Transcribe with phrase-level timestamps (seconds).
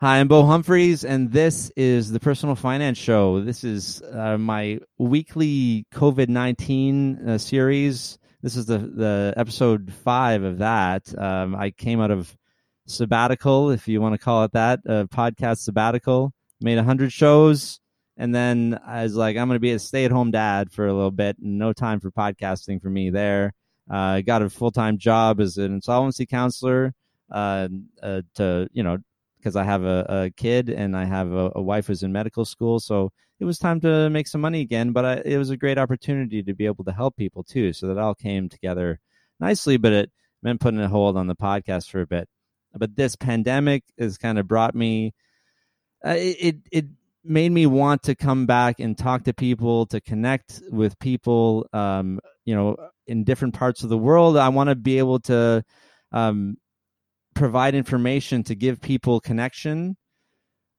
[0.00, 3.40] Hi, I'm Beau Humphreys, and this is the Personal Finance Show.
[3.40, 8.16] This is uh, my weekly COVID 19 uh, series.
[8.40, 11.12] This is the, the episode five of that.
[11.20, 12.32] Um, I came out of
[12.86, 17.80] sabbatical, if you want to call it that, a podcast sabbatical, made 100 shows,
[18.16, 20.86] and then I was like, I'm going to be a stay at home dad for
[20.86, 23.52] a little bit, and no time for podcasting for me there.
[23.90, 26.94] I uh, got a full time job as an insolvency counselor
[27.32, 27.66] uh,
[28.00, 28.98] uh, to, you know,
[29.38, 32.44] because I have a, a, kid and I have a, a, wife who's in medical
[32.44, 32.80] school.
[32.80, 34.92] So it was time to make some money again.
[34.92, 37.72] But I, it was a great opportunity to be able to help people too.
[37.72, 39.00] So that all came together
[39.40, 40.10] nicely, but it
[40.42, 42.28] meant putting a hold on the podcast for a bit.
[42.74, 45.14] But this pandemic has kind of brought me,
[46.04, 46.86] uh, it, it
[47.24, 52.20] made me want to come back and talk to people, to connect with people, um,
[52.44, 52.76] you know,
[53.06, 54.36] in different parts of the world.
[54.36, 55.64] I want to be able to,
[56.12, 56.56] um,
[57.38, 59.96] provide information to give people connection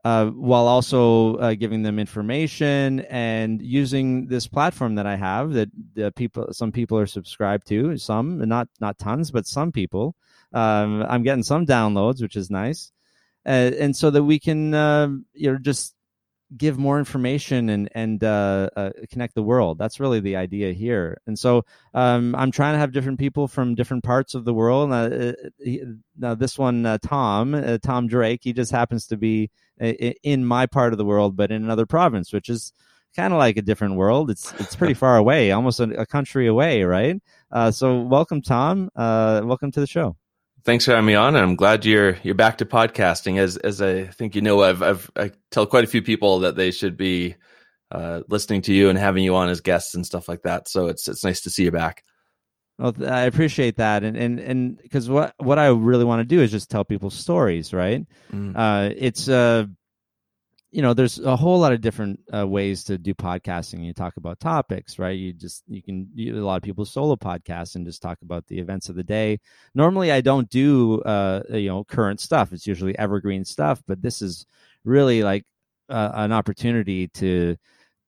[0.04, 5.70] uh, while also uh, giving them information and using this platform that I have that
[5.94, 10.16] the people some people are subscribed to some not not tons but some people.
[10.54, 12.92] Um, I'm getting some downloads which is nice.
[13.46, 15.96] Uh, and so that we can uh, you know just
[16.58, 19.78] give more information and and uh, uh, connect the world.
[19.78, 21.22] That's really the idea here.
[21.28, 24.92] And so um, I'm trying to have different people from different parts of the world.
[24.92, 25.84] Uh, he,
[26.18, 30.66] now this one, uh, Tom, uh, Tom Drake, he just happens to be in my
[30.66, 32.74] part of the world, but in another province, which is
[33.16, 34.30] kind of like a different world.
[34.30, 37.22] It's it's pretty far away, almost a, a country away, right?
[37.52, 38.90] Uh, so welcome, Tom.
[38.96, 40.16] welcome to the show
[40.64, 41.36] thanks for having me on.
[41.36, 43.38] And I'm glad you're you're back to podcasting.
[43.38, 46.56] As as I think you know, I've I've I tell quite a few people that
[46.56, 47.36] they should be
[47.92, 50.68] uh, listening to you and having you on as guests and stuff like that.
[50.68, 52.04] So it's it's nice to see you back.
[52.78, 56.42] Well, I appreciate that, and and and because what what I really want to do
[56.42, 58.06] is just tell people stories, right?
[58.32, 58.54] Mm.
[58.56, 59.66] Uh, it's uh,
[60.72, 63.84] you know there's a whole lot of different uh, ways to do podcasting.
[63.84, 65.18] You talk about topics right?
[65.18, 68.46] You just you can you, a lot of people solo podcast and just talk about
[68.48, 69.40] the events of the day.
[69.74, 72.54] Normally i don't do uh, you know current stuff.
[72.54, 74.46] It's usually evergreen stuff but this is
[74.84, 75.44] really like
[75.90, 77.56] uh, an opportunity to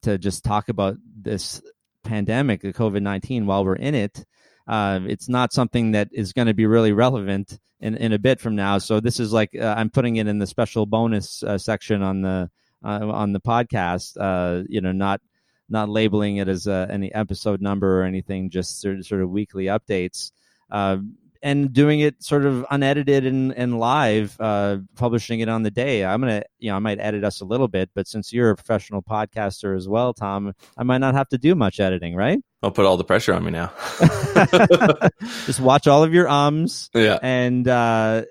[0.04, 1.62] to just talk about this
[2.04, 4.26] pandemic the covid-19 while we're in it.
[4.68, 8.40] Uh, it's not something that is going to be really relevant in, in a bit
[8.40, 8.78] from now.
[8.78, 12.22] So this is like uh, I'm putting it in the special bonus uh, section on
[12.22, 12.50] the
[12.84, 14.18] uh, on the podcast.
[14.20, 15.22] Uh, you know, not
[15.70, 19.30] not labeling it as uh, any episode number or anything, just sort of, sort of
[19.30, 20.32] weekly updates.
[20.70, 20.98] Uh,
[21.44, 26.06] and doing it sort of unedited and, and live, uh, publishing it on the day.
[26.06, 28.56] I'm gonna, you know, I might edit us a little bit, but since you're a
[28.56, 32.40] professional podcaster as well, Tom, I might not have to do much editing, right?
[32.62, 33.72] I'll put all the pressure on me now.
[35.46, 38.26] Just watch all of your ums, yeah, and uh,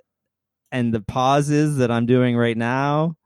[0.70, 3.16] and the pauses that I'm doing right now.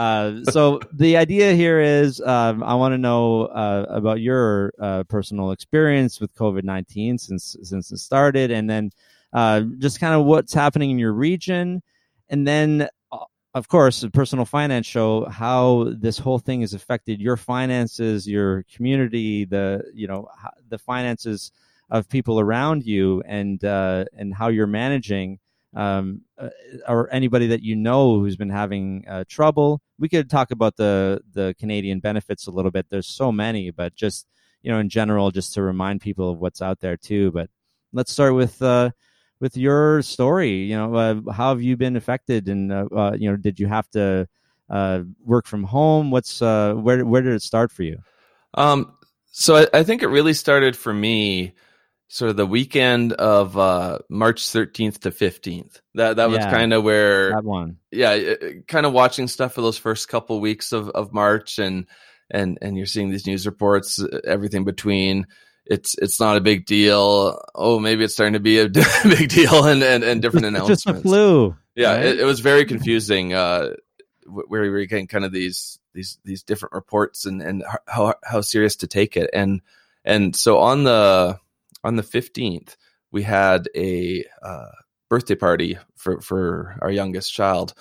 [0.00, 5.04] Uh, so the idea here is um, I want to know uh, about your uh,
[5.04, 8.92] personal experience with COVID nineteen since since it started, and then
[9.34, 11.82] uh, just kind of what's happening in your region,
[12.30, 13.18] and then uh,
[13.52, 18.64] of course the personal finance show how this whole thing has affected your finances, your
[18.74, 20.30] community, the you know
[20.70, 21.52] the finances
[21.90, 25.38] of people around you, and and how you're managing
[25.74, 26.48] um, uh,
[26.88, 29.80] or anybody that you know who's been having uh, trouble.
[29.98, 32.86] We could talk about the the Canadian benefits a little bit.
[32.90, 34.26] There's so many, but just
[34.62, 37.30] you know, in general, just to remind people of what's out there too.
[37.30, 37.50] But
[37.92, 38.90] let's start with uh,
[39.40, 40.64] with your story.
[40.64, 43.66] You know, uh, how have you been affected, and uh, uh, you know, did you
[43.68, 44.28] have to
[45.24, 46.10] work from home?
[46.10, 47.98] What's where where did it start for you?
[48.54, 48.94] Um,
[49.30, 51.54] so I, I think it really started for me
[52.12, 55.80] sort of the weekend of uh, March 13th to 15th.
[55.94, 57.78] That that was yeah, kind of where that one.
[57.92, 58.34] Yeah,
[58.66, 61.86] kind of watching stuff for those first couple weeks of, of March and
[62.28, 65.26] and and you're seeing these news reports everything between
[65.64, 67.40] it's it's not a big deal.
[67.54, 68.68] Oh, maybe it's starting to be a
[69.04, 70.84] big deal, and and, and different it's announcements.
[70.84, 71.56] Just a flu.
[71.76, 72.06] Yeah, right?
[72.06, 73.34] it, it, was very confusing.
[73.34, 73.74] Uh,
[74.26, 78.40] where we were getting kind of these these these different reports and and how how
[78.40, 79.60] serious to take it, and
[80.04, 81.38] and so on the
[81.84, 82.76] on the fifteenth
[83.12, 84.70] we had a uh,
[85.08, 87.74] birthday party for for our youngest child.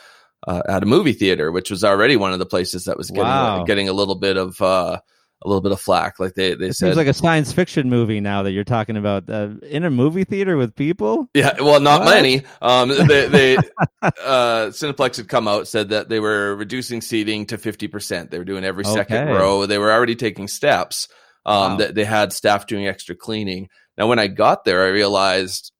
[0.48, 3.25] Uh, at a movie theater, which was already one of the places that was getting
[3.25, 3.66] wow.
[3.66, 4.98] getting a little bit of uh,
[5.44, 6.18] a little bit of flack.
[6.18, 8.96] Like they, they it said, seems like a science fiction movie now that you're talking
[8.96, 11.30] about uh, in a movie theater with people.
[11.34, 12.16] Yeah, well, not what?
[12.16, 12.44] many.
[12.62, 13.57] Um, they, they
[14.01, 18.31] uh, Cineplex had come out said that they were reducing seating to fifty percent.
[18.31, 19.66] They were doing every second row.
[19.66, 21.10] They were already taking steps.
[21.46, 21.78] Um, wow.
[21.78, 23.69] that they had staff doing extra cleaning.
[24.00, 25.72] Now, when I got there, I realized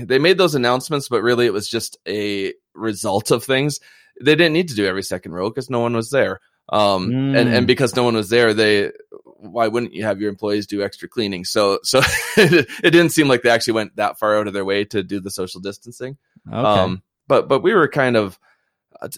[0.00, 3.80] they made those announcements, but really it was just a result of things
[4.20, 6.40] they didn't need to do every second row because no one was there.
[6.68, 7.38] Um, mm.
[7.38, 8.92] and and because no one was there, they
[9.36, 11.44] why wouldn't you have your employees do extra cleaning?
[11.44, 12.00] So so
[12.36, 15.20] it, didn't seem like they actually went that far out of their way to do
[15.20, 16.16] the social distancing.
[16.48, 16.56] Okay.
[16.56, 18.38] Um, but but we were kind of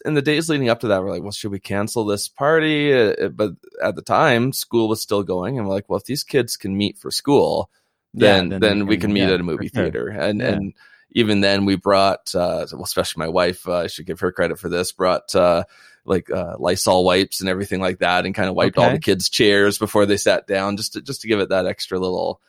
[0.05, 2.93] in the days leading up to that, we're like, well, should we cancel this party?
[2.93, 6.25] Uh, but at the time, school was still going, and we're like, well, if these
[6.25, 7.70] kids can meet for school,
[8.17, 10.21] then yeah, then, then we can, meet yeah, at a movie theater, sure.
[10.21, 10.49] and yeah.
[10.49, 10.75] and
[11.13, 14.59] even then, we brought, uh, well, especially my wife, uh, I should give her credit
[14.59, 15.65] for this, brought uh,
[16.05, 18.87] like uh, Lysol wipes and everything like that, and kind of wiped okay.
[18.87, 21.67] all the kids' chairs before they sat down, just to just to give it that
[21.67, 22.41] extra little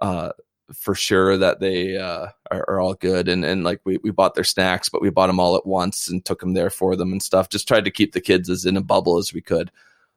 [0.00, 0.30] uh,
[0.72, 3.28] for sure that they uh, are, are, all good.
[3.28, 6.08] And and like we, we bought their snacks, but we bought them all at once
[6.08, 7.48] and took them there for them and stuff.
[7.48, 9.70] Just tried to keep the kids as in a bubble as we could.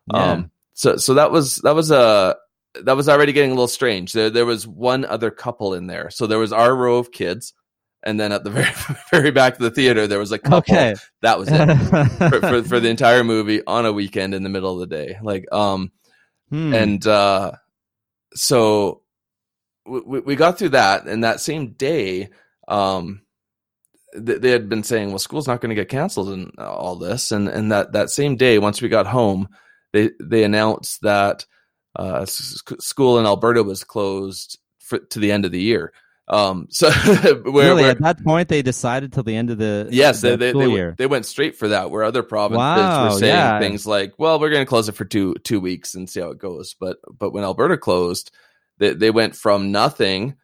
[0.09, 2.38] Um, so so that was that was a
[2.83, 4.13] that was already getting a little strange.
[4.13, 6.09] There there was one other couple in there.
[6.09, 7.53] So there was our row of kids.
[8.03, 8.71] And then at the very
[9.12, 10.75] very back of the theater, there was a couple.
[10.75, 10.95] Okay.
[11.21, 11.77] That was it
[12.18, 15.18] for, for, for the entire movie on a weekend in the middle of the day.
[15.21, 15.91] Like, um,
[16.50, 16.74] hmm.
[16.74, 17.53] and uh,
[18.33, 19.01] so
[19.88, 22.30] we, we got through that, and that same day,
[22.68, 23.21] um,
[24.13, 27.31] th- they had been saying, "Well, school's not going to get canceled and all this,"
[27.31, 29.47] and and that that same day, once we got home,
[29.94, 31.45] they they announced that
[31.97, 35.91] uh, school in Alberta was closed for, to the end of the year.
[36.29, 39.88] Um, so where, really, where, at that point, they decided till the end of the
[39.91, 41.89] yes, the they, they, they, they, went straight for that.
[41.89, 43.59] Where other provinces wow, were saying yeah.
[43.59, 46.29] things like, "Well, we're going to close it for two two weeks and see how
[46.29, 48.31] it goes." But but when Alberta closed,
[48.77, 50.35] they, they went from nothing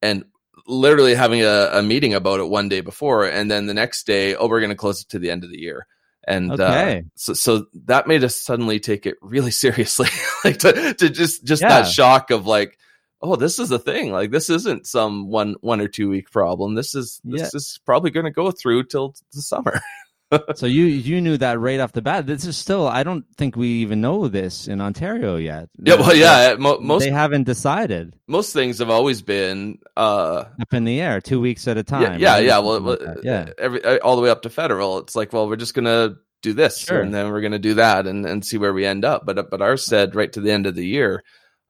[0.00, 0.24] and
[0.66, 4.34] literally having a, a meeting about it one day before, and then the next day,
[4.34, 5.86] oh, we're going to close it to the end of the year.
[6.28, 6.98] And uh, okay.
[6.98, 10.08] uh, so, so that made us suddenly take it really seriously,
[10.44, 11.68] like to, to just just yeah.
[11.68, 12.78] that shock of like,
[13.22, 14.12] oh, this is a thing.
[14.12, 16.74] Like this isn't some one one or two week problem.
[16.74, 17.50] This is this yeah.
[17.54, 19.80] is probably going to go through till the summer.
[20.54, 22.26] so you you knew that right off the bat.
[22.26, 25.68] This is still I don't think we even know this in Ontario yet.
[25.78, 26.56] Yeah, well, yeah.
[26.58, 28.14] most they haven't decided.
[28.26, 32.20] Most things have always been uh, up in the air, two weeks at a time.
[32.20, 32.38] Yeah, yeah.
[32.38, 33.50] yeah well, like yeah.
[33.58, 34.98] Every all the way up to federal.
[34.98, 37.00] It's like, well, we're just gonna do this, sure.
[37.00, 39.24] and then we're gonna do that, and and see where we end up.
[39.24, 41.22] But but ours said right to the end of the year.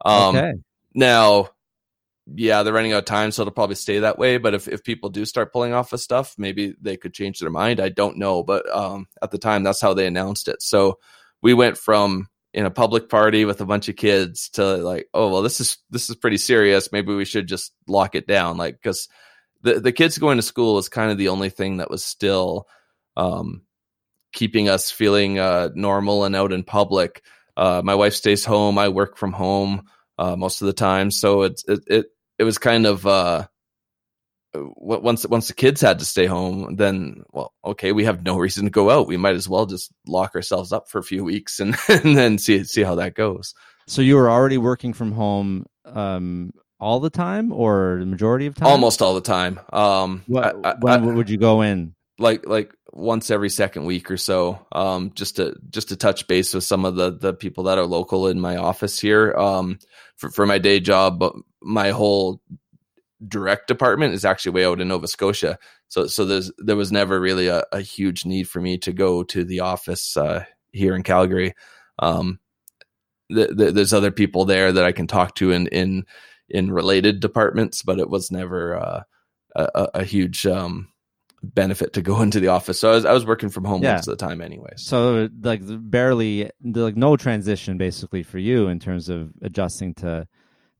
[0.04, 0.52] Um, okay.
[0.94, 1.50] Now
[2.34, 4.38] yeah, they're running out of time, so it'll probably stay that way.
[4.38, 7.50] But if, if people do start pulling off of stuff, maybe they could change their
[7.50, 7.80] mind.
[7.80, 8.42] I don't know.
[8.42, 10.62] But um, at the time, that's how they announced it.
[10.62, 10.98] So
[11.42, 15.30] we went from in a public party with a bunch of kids to like, oh
[15.30, 16.92] well, this is this is pretty serious.
[16.92, 18.56] Maybe we should just lock it down.
[18.56, 19.08] Like because
[19.62, 22.66] the the kids going to school was kind of the only thing that was still
[23.16, 23.62] um,
[24.32, 27.22] keeping us feeling uh, normal and out in public.
[27.56, 28.78] Uh, my wife stays home.
[28.78, 29.88] I work from home.
[30.18, 31.12] Uh, most of the time.
[31.12, 32.06] So it's it, it
[32.38, 33.46] it was kind of uh,
[34.54, 38.64] once once the kids had to stay home, then well, okay, we have no reason
[38.64, 39.06] to go out.
[39.06, 42.38] We might as well just lock ourselves up for a few weeks and and then
[42.38, 43.54] see see how that goes.
[43.86, 48.54] So you were already working from home um, all the time, or the majority of
[48.54, 48.68] time?
[48.68, 49.60] Almost all the time.
[49.72, 51.94] Um, what, I, when I, would you go in?
[52.18, 56.52] Like like once every second week or so, um, just to just to touch base
[56.52, 59.32] with some of the the people that are local in my office here.
[59.34, 59.78] Um,
[60.18, 62.42] for, for my day job, but my whole
[63.26, 65.58] direct department is actually way out in Nova Scotia.
[65.88, 69.22] So so there's there was never really a, a huge need for me to go
[69.24, 71.54] to the office uh, here in Calgary.
[71.98, 72.40] Um,
[73.32, 76.04] th- th- there's other people there that I can talk to in in
[76.48, 79.02] in related departments, but it was never uh,
[79.54, 80.88] a, a, huge um,
[81.42, 82.80] benefit to go into the office.
[82.80, 83.94] So I was, I was working from home yeah.
[83.94, 84.72] most of the time anyway.
[84.76, 90.26] So like barely like no transition basically for you in terms of adjusting to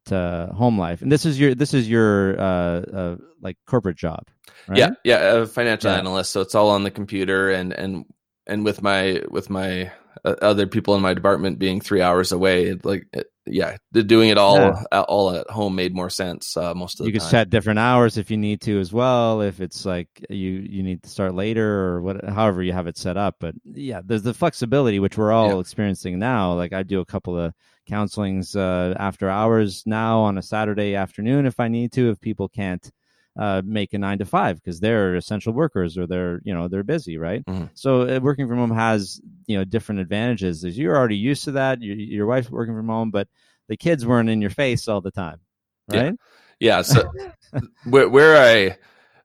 [0.07, 1.03] to home life.
[1.03, 4.25] And this is your this is your uh, uh like corporate job.
[4.67, 4.79] Right?
[4.79, 5.99] Yeah, yeah, a financial yeah.
[5.99, 6.33] analyst.
[6.33, 8.05] So it's all on the computer and and
[8.47, 9.93] and with my with my
[10.25, 14.39] uh, other people in my department being three hours away, like it, yeah, doing it
[14.39, 15.01] all yeah.
[15.03, 17.15] all at home made more sense uh, most of the you time.
[17.15, 19.41] You can set different hours if you need to as well.
[19.41, 22.97] If it's like you you need to start later or what, however you have it
[22.97, 23.37] set up.
[23.41, 25.61] But yeah, there's the flexibility which we're all yeah.
[25.61, 26.55] experiencing now.
[26.55, 27.53] Like I do a couple of
[27.89, 32.11] counselings uh, after hours now on a Saturday afternoon if I need to.
[32.11, 32.91] If people can't
[33.39, 36.83] uh, make a nine to five because they're essential workers or they're you know they're
[36.83, 37.45] busy right?
[37.47, 37.67] Mm-hmm.
[37.75, 40.65] so uh, working from home has you know different advantages.
[40.65, 43.29] As you're already used to that your, your wife's working from home but
[43.69, 45.41] the kids weren't in your face all the time
[45.89, 46.15] right?
[46.61, 47.11] Yeah, yeah so
[47.85, 48.77] where, where i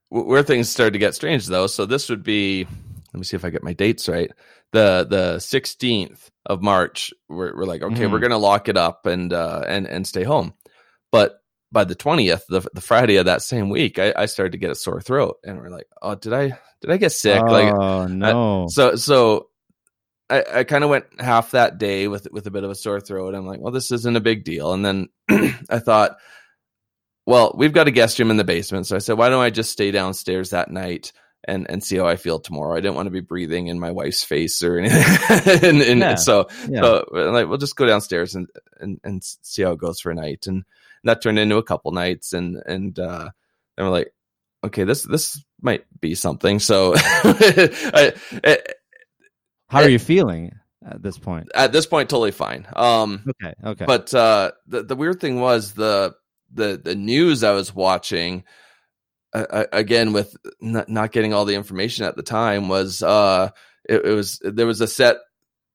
[0.10, 2.68] where things started to get strange though so this would be
[3.14, 4.32] let me see if i get my dates right.
[4.72, 8.12] The the 16th of march we're, we're like okay mm-hmm.
[8.12, 10.56] we're gonna lock it up and uh and and stay home.
[11.12, 11.43] But
[11.74, 14.72] by the twentieth, the the Friday of that same week, I, I started to get
[14.72, 17.42] a sore throat, and we're like, oh, did I did I get sick?
[17.42, 18.68] oh like no.
[18.70, 19.48] so so
[20.30, 23.02] I, I kind of went half that day with with a bit of a sore
[23.02, 23.36] throat.
[23.36, 24.72] I'm like, well, this isn't a big deal.
[24.74, 25.10] And then
[25.70, 26.18] I thought,
[27.26, 29.50] well, we've got a guest room in the basement, so I said, why don't I
[29.50, 31.12] just stay downstairs that night
[31.46, 32.76] and and see how I feel tomorrow?
[32.76, 35.04] I didn't want to be breathing in my wife's face or anything.
[35.70, 36.16] and, and Yeah.
[36.16, 36.82] so yeah.
[36.82, 38.48] so like, we'll just go downstairs and,
[38.80, 40.48] and and see how it goes for a night.
[40.48, 40.64] And
[41.04, 43.30] that turned into a couple nights, and and uh,
[43.78, 44.14] and we're like,
[44.64, 46.60] okay, this this might be something.
[46.60, 48.60] So I, I-
[49.70, 50.52] How are you feeling
[50.86, 51.50] at this point?
[51.56, 52.68] at this point, totally fine.
[52.76, 53.54] Um, Okay.
[53.66, 53.86] Okay.
[53.86, 56.14] but uh, the the weird thing was the
[56.54, 58.44] the the news I was watching.
[59.36, 63.50] Uh, uh, again, with not, not getting all the information at the time, was uh,
[63.90, 65.18] it, it was there was a set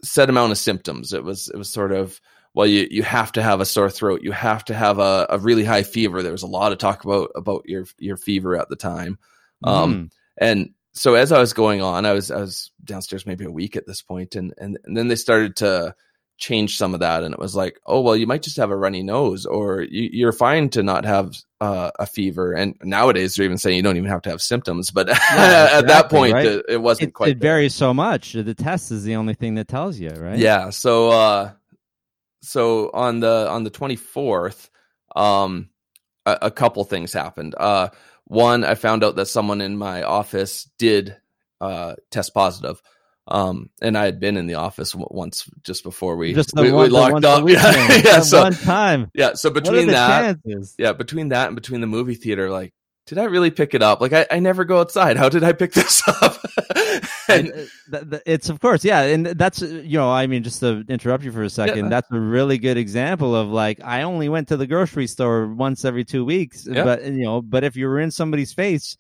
[0.05, 1.13] set amount of symptoms.
[1.13, 2.21] It was it was sort of
[2.55, 5.39] well, you you have to have a sore throat, you have to have a, a
[5.39, 6.23] really high fever.
[6.23, 9.19] There was a lot of talk about about your your fever at the time,
[9.65, 10.11] um, Mm.
[10.39, 13.77] and so as I was going on, I was I was downstairs maybe a week
[13.77, 15.95] at this point, and and, and then they started to
[16.39, 18.77] change some of that, and it was like, oh well, you might just have a
[18.77, 22.53] runny nose, or you, you're fine to not have uh, a fever.
[22.53, 26.09] And nowadays they're even saying you don't even have to have symptoms, but at that
[26.09, 26.47] point right?
[26.47, 27.31] it, it wasn't it, quite.
[27.31, 28.33] it varies so much.
[28.35, 30.39] The test is the only thing that tells you, right?
[30.39, 30.71] Yeah.
[30.71, 31.51] So uh
[32.43, 34.69] so on the on the 24th,
[35.17, 35.71] um
[36.27, 37.55] a, a couple things happened.
[37.59, 37.89] Uh
[38.25, 41.17] one, I found out that someone in my office did
[41.61, 42.81] uh test positive.
[43.27, 46.73] Um and I had been in the office w- once just before we Just we,
[46.73, 47.45] one, we locked up.
[47.49, 49.11] Yeah, yeah, so one time.
[49.15, 50.75] yeah, so between that chances?
[50.79, 52.73] yeah, between that and between the movie theater like
[53.09, 54.01] did I really pick it up?
[54.01, 55.17] Like I, I never go outside.
[55.17, 56.37] How did I pick this up?
[57.29, 57.65] And, and, uh,
[57.99, 61.25] th- th- it's of course, yeah, and that's you know, I mean, just to interrupt
[61.25, 61.89] you for a second, Yeah.
[61.89, 65.85] that's a really good example of like I only went to the grocery store once
[65.85, 66.85] every two weeks, Yeah.
[66.85, 68.97] but you know, but if you were in somebody's face,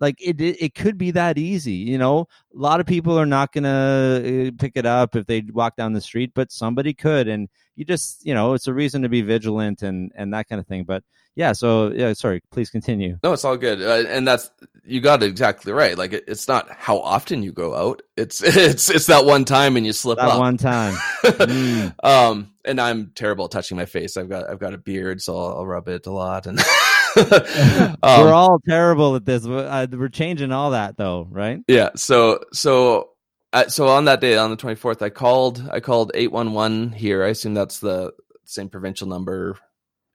[0.00, 2.26] like it, it, it could be that easy, you know.
[2.54, 5.94] A lot of people are not gonna uh, pick it up if they walk down
[5.94, 9.22] the street, but somebody could, and you just, you know, it's a reason to be
[9.22, 10.84] vigilant and and that kind of thing.
[10.84, 11.02] But
[11.36, 13.18] yeah, so yeah, sorry, please continue.
[13.22, 14.50] No, it's all good, uh, and that's
[14.84, 15.96] you got it exactly right.
[15.96, 19.76] Like it, it's not how often you go out; it's it's it's that one time
[19.76, 20.38] and you slip That up.
[20.40, 20.96] one time.
[21.26, 21.92] Mm.
[22.04, 24.16] um, and I'm terrible at touching my face.
[24.16, 26.46] I've got I've got a beard, so I'll, I'll rub it a lot.
[26.46, 26.58] And
[27.16, 29.44] we're um, all terrible at this.
[29.46, 31.60] We're, uh, we're changing all that though, right?
[31.68, 33.10] yeah, so so
[33.52, 37.24] uh, so on that day, on the 24th, I called I called 811 here.
[37.24, 38.12] I assume that's the
[38.44, 39.58] same provincial number.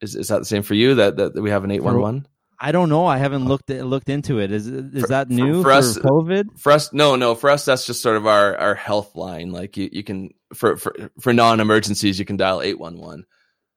[0.02, 0.96] Is is that the same for you?
[0.96, 2.28] That that, that we have an 811.
[2.64, 3.08] I don't know.
[3.08, 4.52] I haven't uh, looked looked into it.
[4.52, 6.60] Is is For- that new for for, us- COVID?
[6.60, 9.78] for us no no for us that's just sort of our our health line like
[9.78, 13.26] you, you can for for for non-emergencies you can dial 811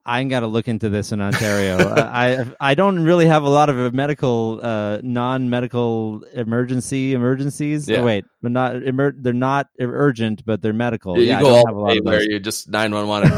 [0.07, 1.79] I got to look into this in Ontario.
[1.97, 7.89] I I don't really have a lot of medical, uh, non-medical emergency emergencies.
[7.89, 7.99] Yeah.
[7.99, 11.19] Oh, wait, but not emer- they're not urgent, but they're medical.
[11.19, 13.33] you yeah, I go don't all have a lot where you just 911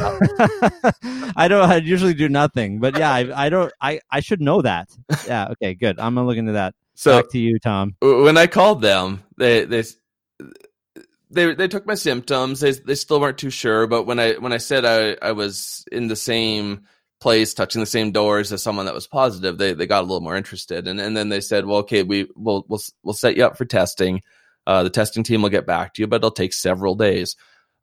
[1.37, 1.71] I don't.
[1.71, 3.73] I usually do nothing, but yeah, I, I don't.
[3.81, 4.89] I I should know that.
[5.27, 5.49] Yeah.
[5.53, 5.75] Okay.
[5.75, 6.01] Good.
[6.01, 6.75] I'm gonna look into that.
[6.95, 7.95] so Back to you, Tom.
[8.01, 9.85] when i called them they they
[11.31, 14.53] they they took my symptoms they they still weren't too sure but when i when
[14.53, 16.83] i said i i was in the same
[17.21, 20.21] place touching the same doors as someone that was positive they they got a little
[20.21, 23.45] more interested and and then they said well okay we we'll we'll, we'll set you
[23.45, 24.21] up for testing
[24.67, 27.35] uh the testing team will get back to you but it'll take several days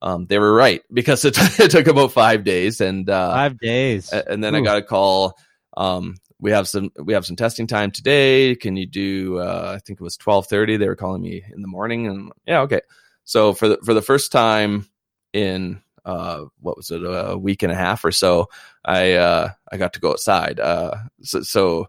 [0.01, 4.11] um they were right because it, it took about five days and uh Five days.
[4.13, 5.37] and then I got a call.
[5.75, 8.55] Um, we have some we have some testing time today.
[8.55, 9.39] Can you do?
[9.39, 10.77] Uh, I think it was twelve thirty.
[10.77, 12.81] They were calling me in the morning, and yeah, okay.
[13.23, 14.87] So for the for the first time
[15.31, 18.49] in uh, what was it a week and a half or so,
[18.83, 20.59] I uh, I got to go outside.
[20.59, 21.41] Uh, so.
[21.41, 21.87] so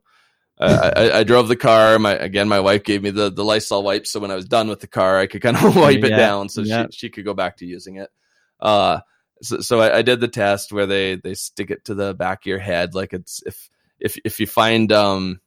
[0.57, 1.99] uh, I, I drove the car.
[1.99, 4.69] My again, my wife gave me the the Lysol wipes, so when I was done
[4.69, 6.87] with the car, I could kind of wipe it down, so yeah.
[6.93, 8.09] she she could go back to using it.
[8.61, 9.01] Uh,
[9.43, 12.43] so, so I, I did the test where they they stick it to the back
[12.43, 15.41] of your head like it's if if if you find um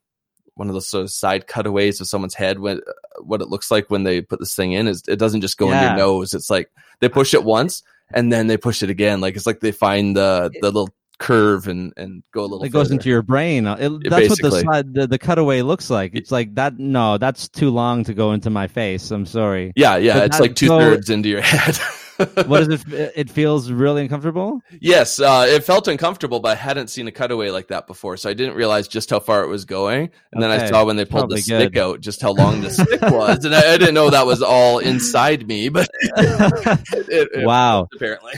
[0.57, 2.81] one of those sort of side cutaways of someone's head when
[3.21, 5.71] what it looks like when they put this thing in is it doesn't just go
[5.71, 7.83] in your nose it's like they push it once
[8.13, 11.67] and then they push it again like it's like they find the the little curve
[11.67, 13.65] and and go a little it goes into your brain.
[13.65, 16.11] It, Yeah, that's what the, slide, the the cutaway looks like.
[16.13, 16.77] It's like that.
[16.77, 19.09] No, that's too long to go into my face.
[19.09, 19.73] I'm sorry.
[19.75, 21.79] yeah yeah But it's that- like two so- thirds into your head
[22.17, 23.13] What is it?
[23.15, 24.61] It feels really uncomfortable.
[24.79, 28.29] Yes, uh, it felt uncomfortable, but I hadn't seen a cutaway like that before, so
[28.29, 30.09] I didn't realize just how far it was going.
[30.31, 31.81] And then I saw when they pulled the probably stick good.
[31.81, 34.79] out, just how long the stick was, and I, I didn't know that was all
[34.79, 35.69] inside me.
[35.69, 37.87] But it, it, wow.
[37.93, 38.33] apparently,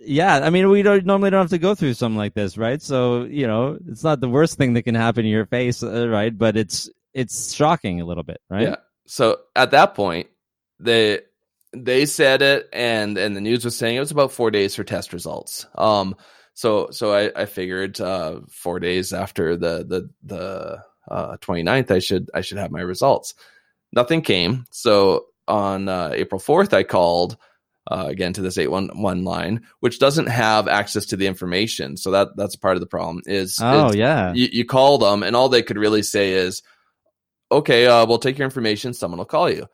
[0.00, 2.80] yeah, I mean, we don't normally don't have to go through something like this, right?
[2.80, 6.08] So you know, it's not the worst thing that can happen in your face, uh,
[6.08, 6.36] right?
[6.36, 8.62] But it's it's shocking a little bit, right?
[8.62, 8.76] Yeah.
[9.06, 10.28] So at that point,
[10.80, 11.20] they
[11.74, 14.84] they said it, and and the news was saying it was about four days for
[14.84, 15.66] test results.
[15.74, 16.16] Um.
[16.54, 21.98] So so I I figured uh four days after the the the uh 29th I
[21.98, 23.34] should I should have my results.
[23.92, 24.64] Nothing came.
[24.70, 27.36] So on uh, April 4th I called
[27.90, 31.96] uh, again to this 811 line, which doesn't have access to the information.
[31.96, 33.20] So that that's part of the problem.
[33.26, 34.32] Is Oh is yeah.
[34.32, 36.62] you, you call them, and all they could really say is,
[37.52, 38.94] "Okay, uh, we'll take your information.
[38.94, 39.66] Someone will call you."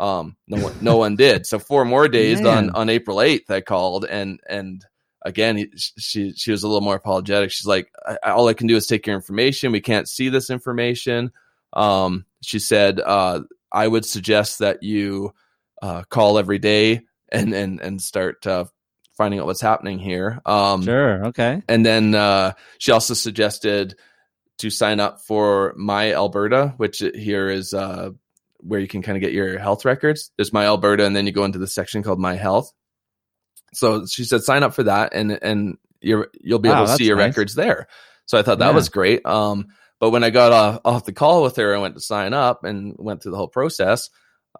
[0.00, 1.46] Um, no one, no one did.
[1.46, 2.70] So four more days on Man.
[2.70, 4.84] on April 8th, I called, and and
[5.24, 7.50] again, she she was a little more apologetic.
[7.50, 9.70] She's like, I- "All I can do is take your information.
[9.72, 11.30] We can't see this information."
[11.74, 15.32] Um, she said, uh, "I would suggest that you
[15.82, 18.64] uh, call every day and and and start uh,
[19.16, 21.26] finding out what's happening here." Um, Sure.
[21.26, 21.62] Okay.
[21.68, 23.94] and then uh, she also suggested
[24.58, 28.10] to sign up for My Alberta, which here is uh,
[28.62, 30.30] where you can kind of get your health records.
[30.36, 32.72] There's My Alberta, and then you go into the section called My Health.
[33.74, 36.96] So she said sign up for that, and and you're, you'll be Wow, able to
[36.96, 37.28] see your nice.
[37.28, 37.88] records there.
[38.26, 38.74] So I thought that Yeah.
[38.74, 39.24] was great.
[39.24, 39.68] Um,
[40.00, 42.64] but when I got off, off the call with her, I went to sign up
[42.64, 44.10] and went through the whole process.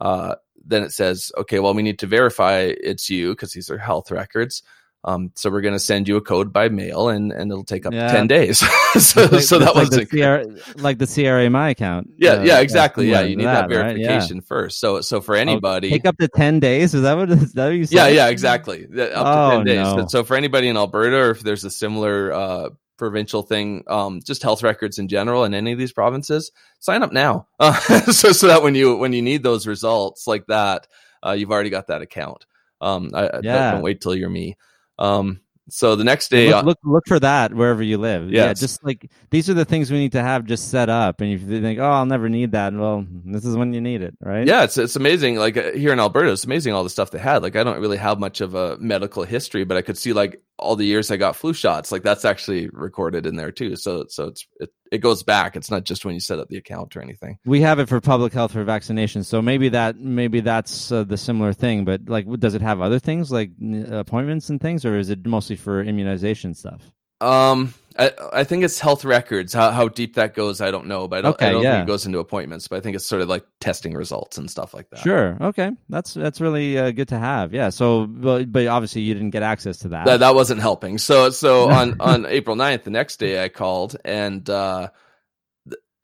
[0.00, 3.78] Uh, then it says, okay, well, we need to verify it's you because these are
[3.78, 4.62] health records.
[5.04, 7.86] Um, so we're going to send you a code by mail, and and it'll take
[7.86, 8.06] up Yeah.
[8.06, 8.58] to ten days.
[9.00, 12.08] so Like- so that like was the CR, like the CRA my account.
[12.18, 13.70] yeah uh, yeah exactly yeah you need that, right?
[13.70, 14.06] Yeah.
[14.08, 14.78] verification first.
[14.78, 16.94] So so for Oh, anybody, take up to ten days.
[16.94, 17.96] Is that what, is that what you said?
[17.96, 19.76] yeah yeah exactly up to Oh, ten days.
[19.78, 19.96] no.
[19.96, 24.20] But so for anybody in Alberta, or if there's a similar uh, provincial thing, um,
[24.24, 27.48] just health records in general in any of these provinces, sign up now.
[27.58, 27.72] Uh,
[28.12, 30.86] so so that when you when you need those results like that,
[31.26, 32.46] uh, you've already got that account.
[32.80, 33.72] Um, I, I- Yeah.
[33.72, 34.56] don't wait till you're me.
[35.02, 38.30] Um, so the next day, look, uh, look look for that wherever you live.
[38.30, 41.20] Yeah, Yeah, just like these are the things we need to have just set up.
[41.20, 44.02] And if you think, oh, I'll never need that, well, this is when you need
[44.02, 44.46] it, right?
[44.46, 45.36] Yeah, it's it's amazing.
[45.36, 47.42] Like uh, here in Alberta, it's amazing all the stuff they had.
[47.42, 50.42] Like I don't really have much of a medical history, but I could see like
[50.58, 51.90] all the years I got flu shots.
[51.90, 53.76] Like that's actually recorded in there too.
[53.76, 55.56] So so it's it, it goes back.
[55.56, 57.38] It's not just when you set up the account or anything.
[57.46, 61.16] we have it for public health for vaccinations, So maybe that maybe that's uh, the
[61.16, 61.84] similar thing.
[61.84, 63.50] But like, does it have other things like
[63.90, 66.92] appointments and things, or is it mostly for immunization stuff?
[67.22, 69.52] Um, I I think it's health records.
[69.52, 71.08] How how deep that goes, I don't know.
[71.08, 71.72] But I don't, I don't yeah.
[71.76, 72.68] think it goes into appointments.
[72.68, 75.00] But I think it's sort of like testing results and stuff like that.
[75.00, 75.36] Sure.
[75.40, 75.70] Okay.
[75.88, 77.52] That's that's really uh, good to have.
[77.52, 77.70] Yeah.
[77.70, 80.06] So, but, but obviously you didn't get access to that.
[80.06, 80.98] that that wasn't helping.
[80.98, 84.88] So so on on April 9th, the next day I called and uh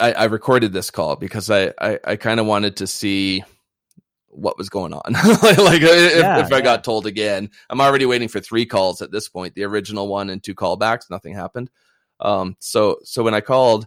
[0.00, 3.44] I, I recorded this call because I I, I kind of wanted to see
[4.28, 5.02] what was going on.
[5.12, 6.60] like like, if, Yeah, if I yeah.
[6.62, 9.54] got told again, I'm already waiting for three calls at this point.
[9.54, 11.70] The original one and two callbacks, nothing happened.
[12.20, 13.86] Um so so when I called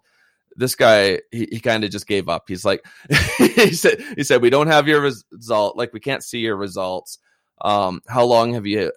[0.57, 2.85] this guy he, he kind of just gave up he's like
[3.37, 6.57] he said he said we don't have your res- result like we can't see your
[6.57, 7.19] results
[7.61, 8.91] um how long have you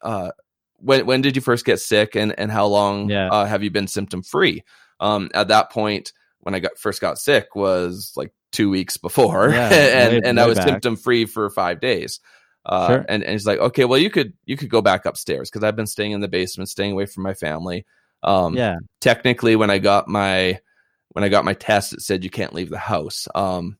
[0.00, 0.30] uh
[0.78, 3.28] when when did you first get sick and and how long Yeah.
[3.28, 4.64] uh, have you been symptom free
[4.98, 9.50] um at that point when i got first got sick was like two weeks before
[9.50, 12.20] Yeah, and way- and i was symptom free for five days
[12.66, 13.04] uh Sure.
[13.08, 15.76] and, and he's like okay well you could you could go back upstairs because i've
[15.76, 17.84] been staying in the basement staying away from my family
[18.22, 18.76] um yeah.
[19.00, 20.58] technically when i got my
[21.10, 23.76] when i got my test it said you can't leave the house um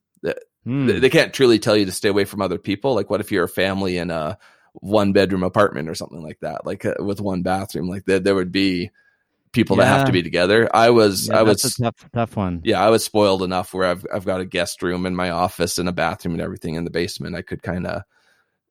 [0.64, 0.86] Hmm.
[0.86, 2.94] they, they can't truly tell you to stay away from other people.
[2.94, 4.36] Like, what if you're a family in a
[4.74, 7.88] one bedroom apartment or something like that, like uh, with one bathroom?
[7.88, 8.90] Like, there would be
[9.52, 10.68] people that have to be together.
[10.74, 12.60] I was, Yeah, I that's was, a tough tough one.
[12.64, 15.78] yeah, I was spoiled enough where I've, I've got a guest room in my office
[15.78, 17.36] and a bathroom and everything in the basement.
[17.36, 18.02] I could kind of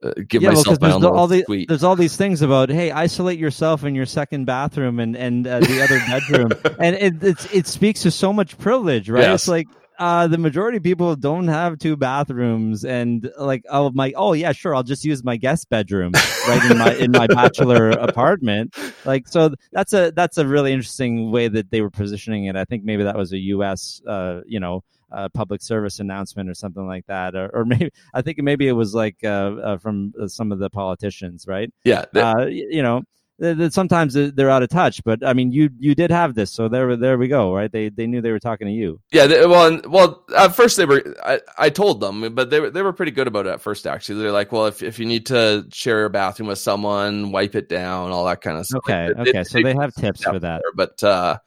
[0.04, 3.40] uh, give yeah, well, my there's all the, there's all these things about hey, isolate
[3.40, 7.66] yourself in your second bathroom and and uh, the other bedroom, and it it's, it
[7.66, 9.24] speaks to so much privilege, right?
[9.24, 9.42] Yes.
[9.42, 9.68] It's like
[10.00, 14.52] uh, the majority of people don't have two bathrooms, and like oh my oh yeah
[14.52, 16.14] sure I'll just use my guest bedroom
[16.48, 18.76] right in my in my bachelor apartment.
[19.06, 22.56] Like so that's a that's a really interesting way that they were positioning it.
[22.56, 24.02] I think maybe that was a U.S.
[24.08, 28.22] Uh, you know uh, public service announcement or something like that, or, or maybe I
[28.22, 29.28] think maybe it was like uh,
[29.64, 31.72] uh, from uh, some of the politicians, right?
[31.84, 33.04] yeah, th- Uh, you know,
[33.42, 36.52] th- th- sometimes they're out of touch, but I mean, you you did have this,
[36.52, 37.72] so there there we go, right?
[37.72, 39.00] They they knew they were talking to you.
[39.12, 41.04] Yeah, they, well, and, well, at first they were.
[41.24, 43.86] I, I told them, but they were they were pretty good about it at first.
[43.88, 47.56] Actually, they're like, well, if if you need to share a bathroom with someone, wipe
[47.56, 48.80] it down, all that kind of stuff.
[48.86, 50.62] Okay, Like, okay, so they have tips for that.
[50.62, 51.38] there, But uh,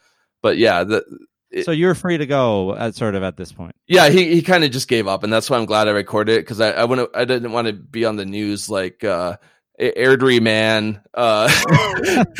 [0.42, 1.04] but yeah, the
[1.50, 3.74] it- So you're free to go, at, sort of at this point.
[3.88, 6.34] yeah, he he kind of just gave up, and that's why I'm glad I recorded
[6.34, 9.36] it because I I wouldn't I didn't want to be on the news like uh
[9.80, 11.48] Airdrie man uh,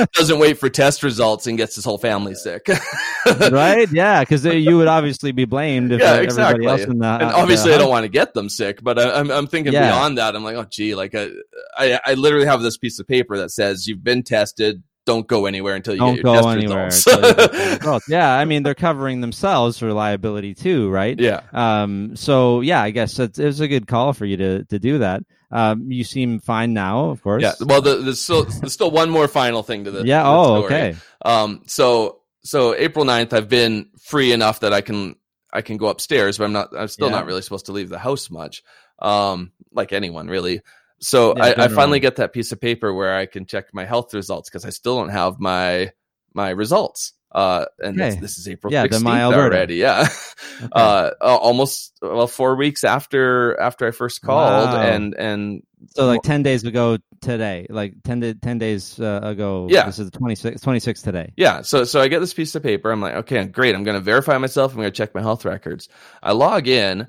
[0.12, 2.68] doesn't wait for test results and gets his whole family sick.
[3.50, 3.88] right?
[3.90, 6.66] Yeah, because you would obviously be blamed if Yeah, everybody exactly.
[6.66, 8.98] else in the and uh, obviously, the I don't want to get them sick, but
[8.98, 9.87] I, I'm I'm thinking Yeah.
[9.88, 10.37] beyond that.
[10.37, 11.29] I'm like, oh, gee, like I,
[11.76, 14.83] I I literally have this piece of paper that says you've been tested.
[15.07, 16.85] Don't go anywhere until you don't get your go test anywhere.
[16.85, 17.07] results.
[17.07, 18.09] until you get the results.
[18.09, 21.18] yeah, I mean they're covering themselves for liability too, right?
[21.18, 22.14] yeah, Um.
[22.16, 24.98] So yeah, I guess it's, it was a good call for you to to do
[24.98, 25.22] that.
[25.51, 25.91] Um.
[25.91, 27.43] You seem fine now, of course.
[27.43, 27.53] yeah.
[27.61, 30.23] Well, the, there's still there's still one more final thing to the yeah.
[30.23, 30.65] to the Oh, story.
[30.65, 30.97] okay.
[31.23, 35.17] Um, so so April 9th, I've been free enough that I can
[35.53, 36.69] I can go upstairs, but I'm not.
[36.77, 37.17] I'm still Yeah.
[37.17, 38.63] not really supposed to leave the house much,
[39.01, 40.63] um, like anyone really.
[41.01, 43.85] So Yeah, I, I finally get that piece of paper where I can check my
[43.85, 45.91] health results because I still don't have my
[46.35, 47.15] my results.
[47.33, 49.57] Uh, and this, this is April Yeah, 16th My Alberta.
[49.57, 49.77] already.
[49.77, 50.09] Yeah.
[50.62, 50.69] Okay.
[50.73, 54.83] Uh, almost well four weeks after after I first called, Wow.
[54.83, 55.62] and and
[55.95, 59.69] so like ten days ago today, like 10, to, 10 days uh, ago.
[59.71, 59.87] Yeah.
[59.87, 61.33] This is the 26, 26 today.
[61.37, 62.90] Yeah, so so I get this piece of paper.
[62.90, 63.75] I'm like, okay, great.
[63.75, 64.73] I'm going to verify myself.
[64.73, 65.88] I'm going to check my health records.
[66.23, 67.07] I log in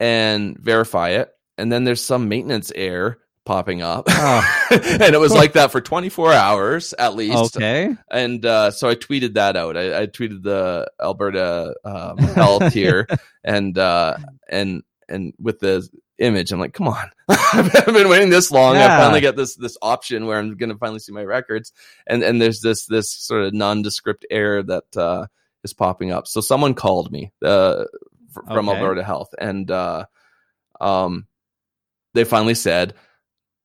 [0.00, 4.58] and verify it, and then there's some maintenance error popping up, Oh.
[4.70, 7.56] and it was like that for 24 hours at least.
[7.56, 7.94] Okay.
[8.10, 9.76] And uh, so I tweeted that out.
[9.76, 13.06] I, I tweeted the Alberta um, health here,
[13.42, 18.50] and uh, and and with the image, I'm like, come on, I've been waiting this
[18.50, 18.74] long.
[18.74, 18.94] Yeah.
[18.98, 21.72] I finally get this this option where I'm going to finally see my records,
[22.06, 25.26] and and there's this this sort of nondescript error that uh,
[25.64, 26.26] is popping up.
[26.26, 27.84] So someone called me uh,
[28.32, 28.78] fr- from Okay.
[28.78, 30.06] Alberta Health, and uh,
[30.80, 31.26] um,
[32.14, 32.94] they finally said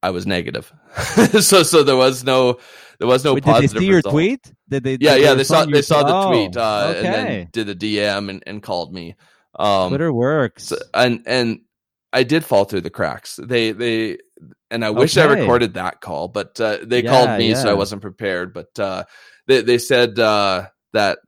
[0.04, 0.72] I was negative.
[1.42, 2.60] so so there was no
[3.00, 4.54] there was no Wait, did they positive see your tweet?
[4.70, 4.98] Did they?
[5.00, 7.76] Yeah, did yeah, they saw they saw the Oh, tweet uh, and then did a
[7.76, 9.16] DM and, and called me.
[9.58, 10.66] Um, Twitter works.
[10.66, 11.62] so- and and
[12.14, 13.40] I did fall through the cracks.
[13.42, 14.18] They they
[14.70, 17.74] and I wish I recorded that call, but uh, they Yeah, called me, so I
[17.74, 18.54] wasn't prepared.
[18.54, 19.04] But uh,
[19.48, 21.20] they they said uh, that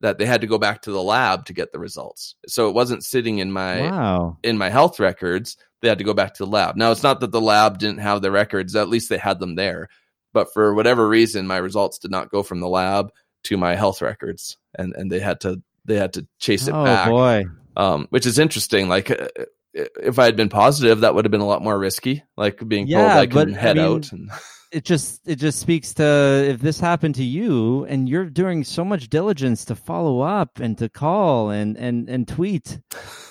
[0.00, 2.74] that they had to go back to the lab to get the results, so it
[2.74, 4.38] wasn't sitting in my wow.
[4.42, 5.56] in my health records.
[5.82, 6.76] They had to go back to the lab.
[6.76, 9.54] Now it's not that the lab didn't have the records; at least they had them
[9.54, 9.88] there.
[10.32, 13.10] But for whatever reason, my results did not go from the lab
[13.44, 16.80] to my health records, and and they had to they had to chase it back.
[16.80, 17.44] oh back boy.
[17.76, 18.88] um, which is interesting.
[18.88, 19.28] Like, uh,
[19.74, 22.22] if I had been positive, that would have been a lot more risky.
[22.36, 24.12] Like being told Yeah, I can but, I head mean, out.
[24.12, 24.30] And,
[24.76, 28.84] it just it just speaks to if this happened to you and you're doing so
[28.84, 32.78] much diligence to follow up and to call and and and tweet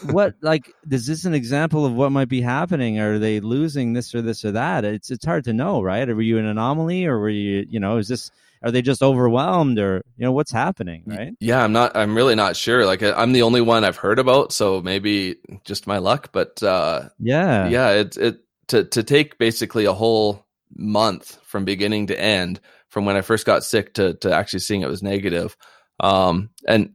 [0.09, 4.15] what like is this an example of what might be happening are they losing this
[4.15, 7.19] or this or that it's it's hard to know right were you an anomaly or
[7.19, 8.31] were you you know is this
[8.63, 11.95] are they just overwhelmed or you know what's happening right yeah, I'm not.
[11.95, 12.85] I'm really not sure.
[12.85, 16.29] Like, I'm the only one I've heard about, so maybe just my luck.
[16.31, 22.07] But uh, yeah yeah, it it to to take basically a whole month from beginning
[22.07, 25.55] to end, from when I first got sick to to actually seeing it was negative.
[25.99, 26.93] Um, and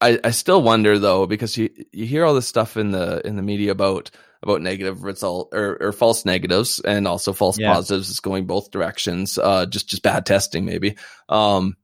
[0.00, 3.36] I I still wonder though because you you hear all this stuff in the in
[3.36, 4.10] the media about
[4.42, 7.74] about negative result or, or false negatives and also false Yeah.
[7.74, 8.08] positives.
[8.08, 9.36] It's going both directions.
[9.36, 10.96] Uh, just just bad testing maybe.
[11.28, 11.76] Um,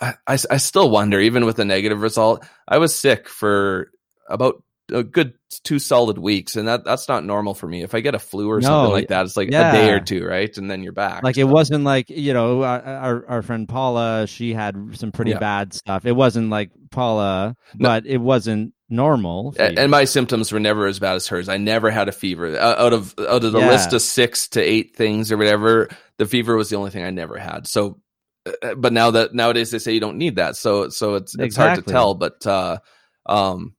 [0.00, 2.44] I, I I still wonder even with a negative result.
[2.66, 3.90] I was sick for
[4.28, 7.82] about a good two solid weeks, and that that's not normal for me.
[7.82, 9.70] If I get a flu or No, something like that, it's like yeah.
[9.70, 11.22] a day or two, right, and then you're back.
[11.22, 15.38] like it wasn't like you know our our, friend Paula she had some pretty Yeah.
[15.38, 17.88] bad stuff it wasn't like Paula No.
[17.88, 21.48] but it wasn't normal and my symptoms were never as bad as hers.
[21.48, 22.58] I never had a fever.
[22.58, 23.68] Uh, Out of out of the Yeah.
[23.68, 27.10] list of six to eight things or whatever, the fever was the only thing I
[27.10, 27.66] never had.
[27.66, 28.00] So,
[28.46, 31.56] uh, but now that nowadays they say you don't need that, so so it's it's
[31.56, 32.14] hard to tell.
[32.14, 32.78] But uh,
[33.24, 33.74] um,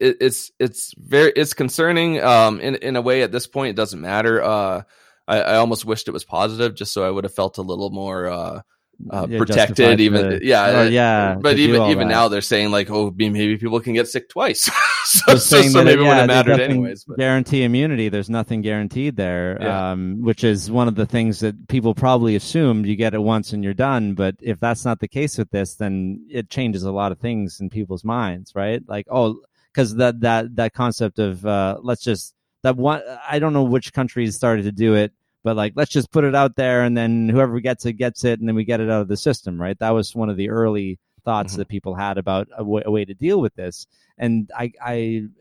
[0.00, 2.22] it, it, it's it's very it's concerning.
[2.22, 4.42] Um, in in a way, at this point, it doesn't matter.
[4.42, 4.82] Uh,
[5.28, 7.90] I, I almost wished it was positive, just so I would have felt a little
[7.90, 8.62] more uh,
[9.10, 10.00] uh, You're protected.
[10.00, 12.14] Even to- yeah, oh, uh, yeah But even even that.
[12.14, 14.68] now, they're saying like, oh, maybe people can get sick twice.
[15.04, 17.04] so so, so that, maybe it yeah, wouldn't have mattered anyways.
[17.04, 19.92] But guarantee immunity there's nothing guaranteed there Yeah.
[19.92, 23.52] um, which is one of the things that people probably assumed you get it once
[23.52, 26.92] and you're done but if that's not the case with this then it changes a
[26.92, 29.40] lot of things in people's minds right like oh
[29.72, 33.92] because that that that concept of uh, let's just that one i don't know which
[33.92, 37.28] countries started to do it but like let's just put it out there and then
[37.28, 39.78] whoever gets it gets it and then we get it out of the system right
[39.78, 41.56] that was one of the early thoughts Mhm.
[41.58, 43.86] that people had about a way to deal with this
[44.18, 44.92] and I, I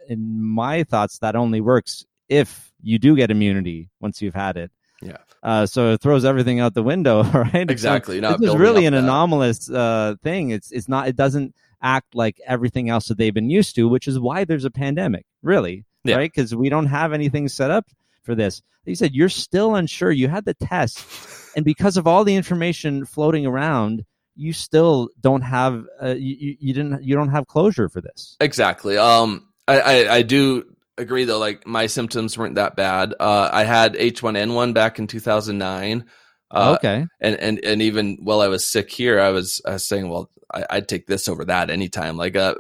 [0.08, 4.72] in my thoughts that only works if you do get immunity once you've had it
[5.02, 5.18] Yeah.
[5.44, 9.04] uh, so it throws everything out the window right Exactly, so is really an that.
[9.04, 13.50] anomalous uh, thing it's it's not it doesn't act like everything else that they've been
[13.50, 16.16] used to which is why there's a pandemic really Yeah.
[16.18, 17.86] right because we don't have anything set up
[18.24, 18.62] for this.
[18.86, 20.12] You said you're still unsure.
[20.12, 21.04] You had the test,
[21.56, 24.04] and because of all the information floating around,
[24.36, 28.36] you still don't have uh, you, you didn't you don't have closure for this.
[28.40, 28.98] Exactly.
[28.98, 30.64] Um, I, I, I do
[30.98, 31.38] agree though.
[31.38, 33.14] Like my symptoms weren't that bad.
[33.20, 36.06] Uh, I had H1N1 back in 2009.
[36.52, 37.06] Uh, okay.
[37.20, 40.32] And, and, and even while I was sick here, I was, I was saying, well,
[40.52, 42.18] I, would take this over that anytime.
[42.18, 42.56] Like, uh,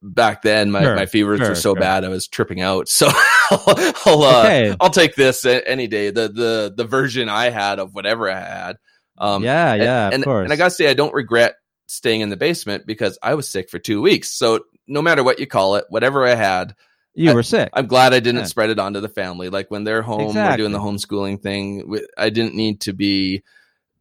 [0.00, 1.80] back then my, sure, my fevers sure, were so sure.
[1.80, 2.88] bad, I was tripping out.
[2.92, 3.08] So
[3.50, 4.76] I'll, I'll, uh, okay.
[4.80, 6.10] I'll take this any day.
[6.10, 8.78] The, the, the version I had of whatever I had.
[9.18, 10.44] Um, yeah, yeah, and, course.
[10.44, 13.70] And I gotta say, I don't regret staying in the basement because I was sick
[13.70, 14.30] for two weeks.
[14.36, 16.74] So no matter what you call it, whatever I had,
[17.14, 17.70] you I, were sick.
[17.72, 18.46] I'm glad I didn't yeah.
[18.46, 19.50] spread it onto the family.
[19.50, 20.52] Like when they're home, exactly.
[20.52, 21.98] we're doing the homeschooling thing.
[22.16, 23.42] I didn't need to be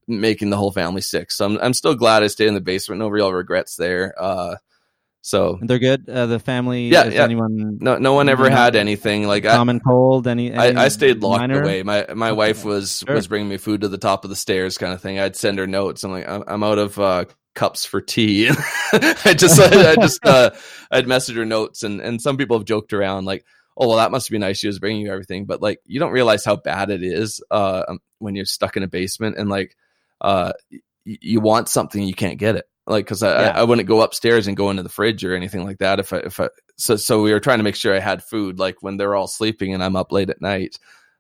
[0.07, 1.31] making the whole family sick.
[1.31, 2.99] So I'm, I'm still glad I stayed in the basement.
[2.99, 4.13] No real regrets there.
[4.17, 4.55] Uh,
[5.21, 6.09] so they're good.
[6.09, 6.87] Uh, the family.
[6.87, 7.23] Yeah, yeah.
[7.23, 7.77] Anyone?
[7.79, 10.27] No, no one ever had anything like common I, cold.
[10.27, 10.51] Any?
[10.51, 11.61] any I, I, stayed locked minor?
[11.61, 11.83] away.
[11.83, 13.15] My my wife was sure.
[13.15, 15.19] was bringing me food to the top of the stairs, kind of thing.
[15.19, 16.03] I'd send her notes.
[16.03, 18.49] I'm like, I'm, I'm out of uh, cups for tea.
[18.93, 20.51] I just I, I just uh,
[20.89, 23.45] I'd message her notes, and and some people have joked around like,
[23.77, 24.57] oh well, that must be nice.
[24.57, 27.83] She was bringing you everything, but like you don't realize how bad it is uh,
[27.87, 29.75] um, when you're stuck in a basement and like
[30.21, 30.53] uh,
[31.03, 33.51] you want something you can't get it like because I, yeah.
[33.55, 36.13] I, I wouldn't go upstairs and go into the fridge or anything like that if
[36.13, 38.77] I if I so so we were trying to make sure I had food like
[38.81, 40.77] when they're all sleeping and I'm up late at night.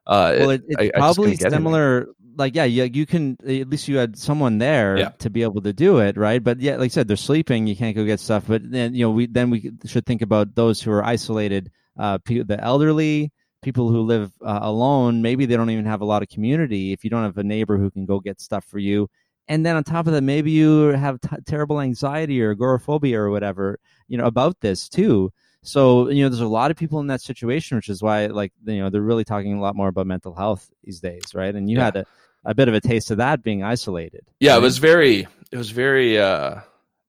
[0.07, 2.07] Uh, well, it, it's I, probably similar.
[2.35, 5.09] Like yeah, you, you can at least you had someone there yeah.
[5.19, 6.43] to be able to do it, right?
[6.43, 7.67] But yeah, like I said, they're sleeping.
[7.67, 8.45] You can't go get stuff.
[8.47, 12.17] But then you know we then we should think about those who are isolated, uh,
[12.25, 15.21] the elderly, people who live uh, alone.
[15.21, 16.91] Maybe they don't even have a lot of community.
[16.93, 19.09] If you don't have a neighbor who can go get stuff for you,
[19.47, 23.29] and then on top of that maybe you have t- terrible anxiety or agoraphobia or
[23.29, 25.31] whatever you know about this too
[25.63, 28.53] so you know there's a lot of people in that situation which is why like
[28.65, 31.69] you know they're really talking a lot more about mental health these days right and
[31.69, 31.85] you yeah.
[31.85, 32.05] had a,
[32.45, 34.57] a bit of a taste of that being isolated yeah right?
[34.59, 36.61] it was very it was very uh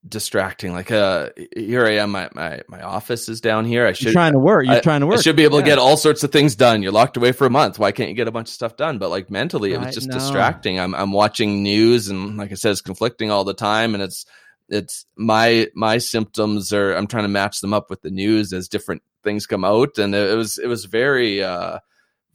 [0.08, 0.72] distracting.
[0.72, 2.10] Like, uh, here I am.
[2.10, 3.86] My, my, my office is down here.
[3.86, 4.66] I should You're trying to work.
[4.66, 5.18] You're I, trying to work.
[5.18, 5.64] I should be able yeah.
[5.64, 6.82] to get all sorts of things done.
[6.82, 7.78] You're locked away for a month.
[7.78, 8.98] Why can't you get a bunch of stuff done?
[8.98, 10.80] But like mentally, it was just distracting.
[10.80, 13.94] I'm, I'm watching news and like I said, it's conflicting all the time.
[13.94, 14.26] And it's,
[14.68, 18.68] it's my, my symptoms are, I'm trying to match them up with the news as
[18.68, 19.98] different things come out.
[19.98, 21.78] And it was, it was very, uh,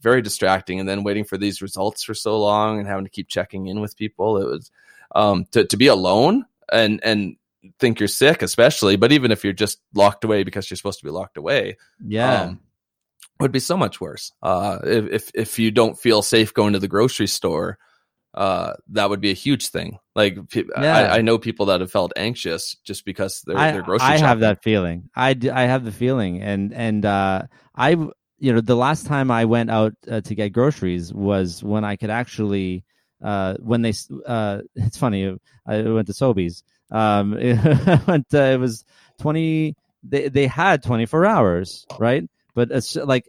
[0.00, 0.80] very distracting.
[0.80, 3.80] And then waiting for these results for so long and having to keep checking in
[3.80, 4.38] with people.
[4.38, 4.70] It was,
[5.14, 7.36] um, to, to be alone and, and
[7.78, 11.04] think you're sick, especially, but even if you're just locked away because you're supposed to
[11.04, 12.60] be locked away, yeah, um,
[13.40, 14.32] would be so much worse.
[14.42, 17.78] Uh, if, if, if you don't feel safe going to the grocery store,
[18.34, 19.98] uh, that would be a huge thing.
[20.14, 20.64] Like yeah.
[20.76, 24.06] I, I, know people that have felt anxious just because they're, I, they're grocery.
[24.06, 24.24] I shopping.
[24.26, 25.10] have that feeling.
[25.16, 27.42] I, I have the feeling, and and uh,
[27.74, 31.84] I you know the last time I went out uh, to get groceries was when
[31.84, 32.84] I could actually
[33.22, 33.92] uh, when they
[34.26, 37.58] uh, it's funny I went to Sobeys um, it,
[38.34, 38.84] uh, it was
[39.20, 42.24] 20, they, they had 24 hours, right?
[42.54, 43.28] But it's like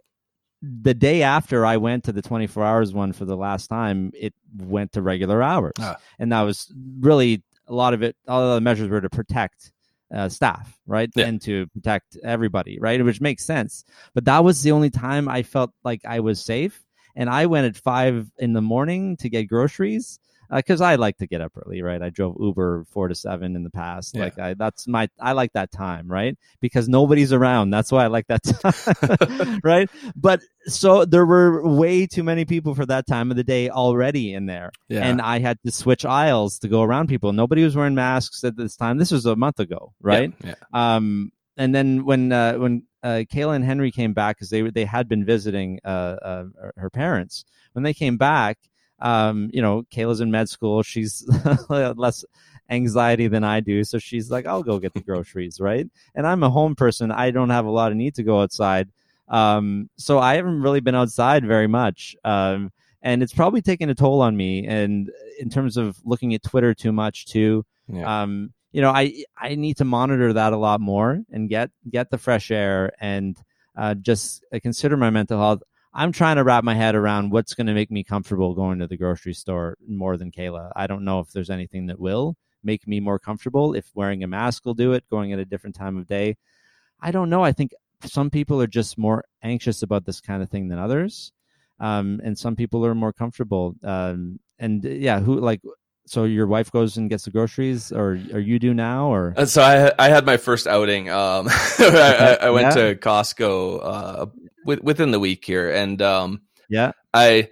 [0.62, 4.34] the day after I went to the 24 hours one for the last time, it
[4.58, 5.74] went to regular hours.
[5.80, 5.98] Ah.
[6.18, 9.72] And that was really a lot of it, all of the measures were to protect
[10.14, 11.10] uh, staff, right?
[11.16, 11.28] Yeah.
[11.28, 13.04] And to protect everybody, right?
[13.04, 13.86] Which makes sense.
[14.14, 16.84] But that was the only time I felt like I was safe.
[17.16, 20.20] And I went at five in the morning to get groceries
[20.52, 22.02] because uh, I like to get up early, right?
[22.02, 24.16] I drove Uber four to seven in the past.
[24.16, 24.24] Yeah.
[24.24, 26.38] Like I, that's my, I like that time, right?
[26.60, 27.70] Because nobody's around.
[27.70, 28.44] That's why I like that
[29.44, 29.90] time, right?
[30.16, 34.34] But so there were way too many people for that time of the day already
[34.34, 35.08] in there, yeah.
[35.08, 37.34] and I had to switch aisles to go around people.
[37.34, 38.98] Nobody was wearing masks at this time.
[38.98, 40.34] This was a month ago, right?
[40.44, 40.56] Yeah.
[40.74, 40.96] yeah.
[40.96, 44.86] Um, and then when uh, when uh, Kayla and Henry came back because they they
[44.86, 45.88] had been visiting uh,
[46.22, 46.46] uh,
[46.78, 47.46] her parents.
[47.74, 48.58] When they came back,
[49.02, 50.84] um, you know, Kayla's in med school.
[50.84, 51.28] She's
[51.70, 52.26] less
[52.70, 53.84] anxiety than I do.
[53.84, 55.88] So she's like, I'll go get the groceries, right?
[56.16, 57.12] And I'm a home person.
[57.12, 58.90] I don't have a lot of need to go outside.
[59.28, 62.16] Um, so I haven't really been outside very much.
[62.24, 64.68] Um, and it's probably taken a toll on me.
[64.68, 65.10] And
[65.40, 68.24] in terms of looking at Twitter too much too, yeah.
[68.24, 72.10] um, you know, I, I need to monitor that a lot more and get, get
[72.10, 73.38] the fresh air and,
[73.78, 75.64] uh, just consider my mental health.
[76.00, 78.88] I'm trying to wrap my head around what's going to make me comfortable going to
[78.88, 80.72] the grocery store more than Kayla.
[80.74, 83.74] I don't know if there's anything that will make me more comfortable.
[83.74, 86.38] If wearing a mask will do it, going at a different time of day.
[87.02, 87.44] I don't know.
[87.44, 87.72] I think
[88.06, 91.34] some people are just more anxious about this kind of thing than others.
[91.82, 93.76] Um, and some people are more comfortable.
[93.84, 95.60] Um, and yeah, who like,
[96.08, 99.34] so your wife goes and gets the groceries or, or you do now or?
[99.36, 101.10] Uh, so I, I had my first outing.
[101.10, 102.94] Um, I, I, went yeah.
[102.94, 104.26] to Costco, uh,
[104.78, 106.92] within the week here, and um, Yeah.
[107.14, 107.50] I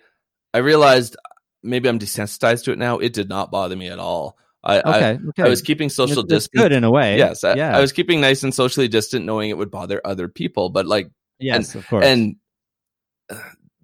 [0.53, 1.15] I realized
[1.63, 2.99] maybe I'm desensitized to it now.
[2.99, 4.38] It did not bother me at all.
[4.63, 5.19] I Okay.
[5.30, 5.43] okay.
[5.43, 6.62] I, I was keeping social It's- distance.
[6.62, 7.17] good in a way.
[7.17, 7.77] Yes, I, yeah.
[7.77, 10.69] I was keeping nice and socially distant, knowing it would bother other people.
[10.69, 12.06] But like, yes, of course.
[12.06, 12.36] and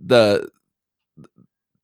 [0.03, 0.49] the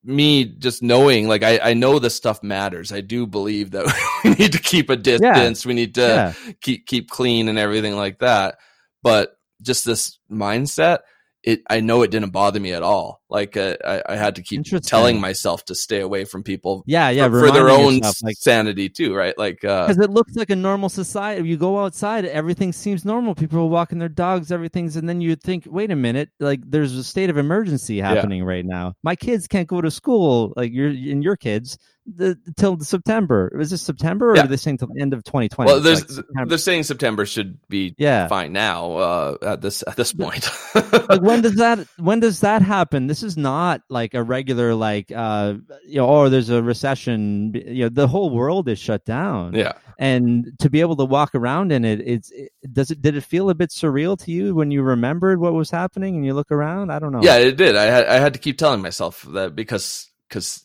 [0.02, 2.90] me just knowing, like, I I know this stuff matters.
[2.92, 3.86] I do believe that
[4.24, 5.64] we need to keep a distance.
[5.66, 6.32] We need to yeah.
[6.60, 8.58] keep keep clean and everything like that.
[9.02, 11.00] But just this mindset,
[11.42, 13.22] it I know it didn't bother me at all.
[13.30, 17.08] Like uh, I, I had to keep telling myself to stay away from people Yeah,
[17.10, 17.28] yeah.
[17.28, 19.36] for, for their own yourself, like sanity too, right?
[19.38, 21.48] Like uh, because it looks like a normal society.
[21.48, 23.34] You go outside, everything seems normal.
[23.34, 26.94] People are walking their dogs, everything's, and then you think, wait a minute, like there's
[26.96, 28.94] a state of emergency happening right now.
[29.02, 33.52] My kids can't go to school, like your and your kids, the, till September.
[33.56, 34.44] Was this September, or Yeah.
[34.44, 35.70] are they saying till the end of 2020?
[35.70, 38.28] well, there's Like they're saying September should be yeah.
[38.28, 40.48] fine now uh, at this at this point.
[40.74, 45.10] like when does that when does that happen this is not like a regular like
[45.14, 45.54] uh
[45.86, 49.72] you know oh there's a recession you know the whole world is shut down yeah,
[49.98, 53.22] and to be able to walk around in it it's it, does it did it
[53.22, 56.50] feel a bit surreal to you when you remembered what was happening and you look
[56.50, 57.76] around i don't know yeah, it did.
[57.76, 60.64] I had I had to keep telling myself that because because.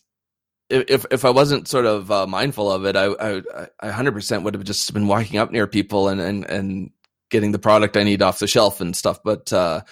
[0.68, 4.42] If if I wasn't sort of uh, mindful of it, I I I hundred percent
[4.42, 6.90] would have just been walking up near people and, and and
[7.30, 9.20] getting the product I need off the shelf and stuff.
[9.24, 9.82] But uh,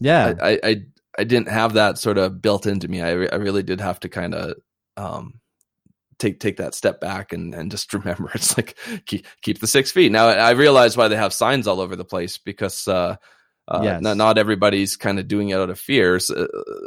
[0.00, 0.76] yeah I, I
[1.18, 3.02] I didn't have that sort of built into me.
[3.02, 4.54] I, re- I really did have to kind of
[4.96, 5.40] um,
[6.18, 9.92] take take that step back and and just remember it's like keep keep the six
[9.92, 10.12] feet.
[10.12, 13.16] Now I realize why they have signs all over the place because uh,
[13.68, 14.02] uh, Yes.
[14.02, 16.18] not not everybody's kind of doing it out of fear.
[16.18, 16.86] So, uh,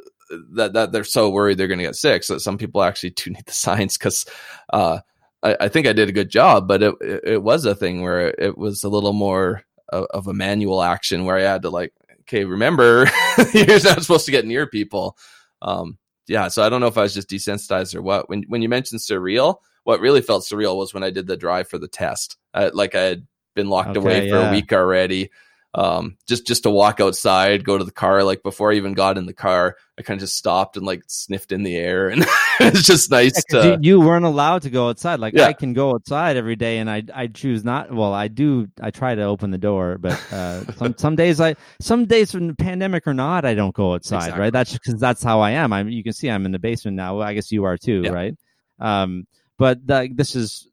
[0.52, 2.24] that that they're so worried they're going to get sick.
[2.24, 4.26] So some people actually do need the signs because.
[4.72, 5.00] Uh,
[5.42, 8.02] I, I think I did a good job, but it, it it was a thing
[8.02, 11.70] where it was a little more of, of a manual action where I had to
[11.70, 13.06] like okay, remember,
[13.54, 15.18] you're not supposed to get near people.
[15.62, 18.30] Um, yeah, so I don't know if I was just desensitized or what.
[18.30, 21.68] When when you mentioned surreal, what really felt surreal was when I did the drive
[21.68, 22.38] for the test.
[22.54, 24.50] I, like I had been locked Okay, away for yeah.
[24.50, 25.30] a week already.
[25.76, 28.24] Um, just just to walk outside, go to the car.
[28.24, 31.02] Like before I even got in the car, I kind of just stopped and like
[31.08, 32.24] sniffed in the air, and
[32.60, 33.68] it's just nice Yeah, to.
[33.70, 35.20] you, you weren't allowed to go outside.
[35.20, 35.46] Like Yeah.
[35.48, 37.92] I can go outside every day, and I I choose not.
[37.92, 38.68] Well, I do.
[38.80, 42.46] I try to open the door, but uh, some some days I some days from
[42.48, 44.18] the pandemic or not, I don't go outside.
[44.18, 44.42] Exactly.
[44.42, 44.54] Right?
[44.54, 45.74] That's because that's how I am.
[45.74, 45.90] I'm.
[45.90, 47.18] You can see I'm in the basement now.
[47.18, 48.12] Well, I guess you are too, Yeah.
[48.12, 48.36] right?
[48.80, 49.26] Um,
[49.58, 50.68] but like this is,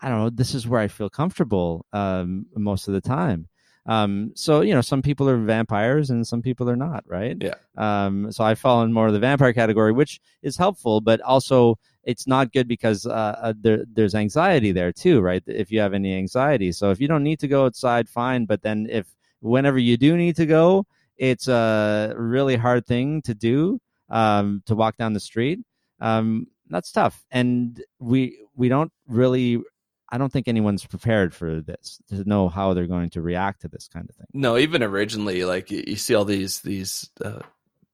[0.00, 0.30] I don't know.
[0.30, 3.48] This is where I feel comfortable um, most of the time.
[3.86, 7.36] Um, so you know, some people are vampires and some people are not, right?
[7.40, 7.54] Yeah.
[7.76, 11.78] Um, so I fall in more of the vampire category, which is helpful, but also
[12.02, 15.42] it's not good because uh, uh, there, there's anxiety there too, right?
[15.46, 18.44] If you have any anxiety, so if you don't need to go outside, fine.
[18.46, 19.06] But then if
[19.40, 24.74] whenever you do need to go, it's a really hard thing to do um, to
[24.74, 25.60] walk down the street.
[26.00, 29.62] Um, that's tough, and we we don't really.
[30.10, 33.68] I don't think anyone's prepared for this to know how they're going to react to
[33.68, 34.26] this kind of thing.
[34.32, 37.40] No, even originally, like you, see all these these uh,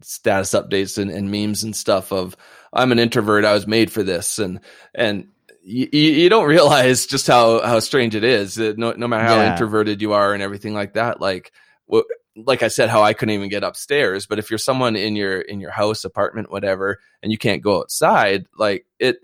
[0.02, 2.36] status updates and, and memes and stuff of
[2.72, 4.60] I'm an introvert, I was made for this, and
[4.94, 5.28] and
[5.62, 8.56] you, you don't realize just how how strange it is.
[8.56, 9.50] That no, no matter how Yeah.
[9.52, 11.52] introverted you are and everything like that, like
[11.86, 12.06] what.
[12.34, 14.26] like I said, how I couldn't even get upstairs.
[14.26, 17.80] But if you're someone in your in your house, apartment, whatever, and you can't go
[17.80, 19.18] outside, like it.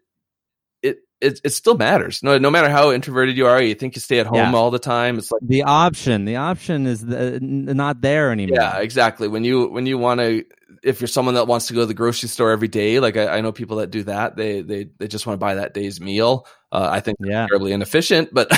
[1.21, 2.23] It, it, still matters.
[2.23, 4.53] No, no matter how introverted you are, you think you stay at home Yeah.
[4.53, 5.19] all the time.
[5.19, 8.59] It's like The option, the option is the, not there anymore.
[8.61, 9.27] Yeah, exactly.
[9.27, 10.45] When you when you want to,
[10.85, 13.39] if you're someone that wants to go to the grocery store every day, like I,
[13.39, 14.37] I know people that do that.
[14.37, 16.47] They they they just want to buy that day's meal.
[16.71, 17.47] Uh, I think yeah.
[17.49, 18.49] terribly inefficient, but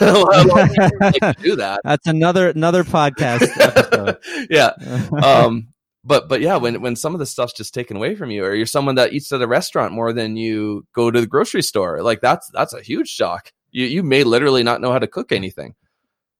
[0.00, 1.80] a lot of people do that.
[1.84, 4.18] That's another another podcast episode.
[4.50, 4.70] yeah.
[5.12, 5.68] Um.
[6.04, 8.54] But but yeah, when when some of the stuff's just taken away from you, or
[8.54, 12.02] you're someone that eats at a restaurant more than you go to the grocery store,
[12.02, 13.52] like that's that's a huge shock.
[13.70, 15.74] You you may literally not know how to cook anything.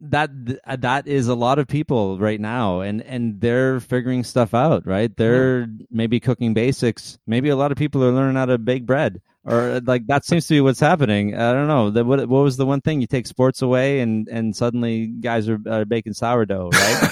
[0.00, 0.30] that
[0.66, 4.86] uh, that is a lot of people right now and and they're figuring stuff out
[4.86, 5.14] right?
[5.16, 7.18] They're maybe cooking basics.
[7.26, 10.24] Maybe a lot of people are learning how to bake bread or uh, like that
[10.24, 11.34] seems to be what's happening.
[11.36, 11.90] I don't know.
[11.90, 13.02] The, what what was the one thing?
[13.02, 17.02] You take sports away and and suddenly guys are, are baking sourdough right?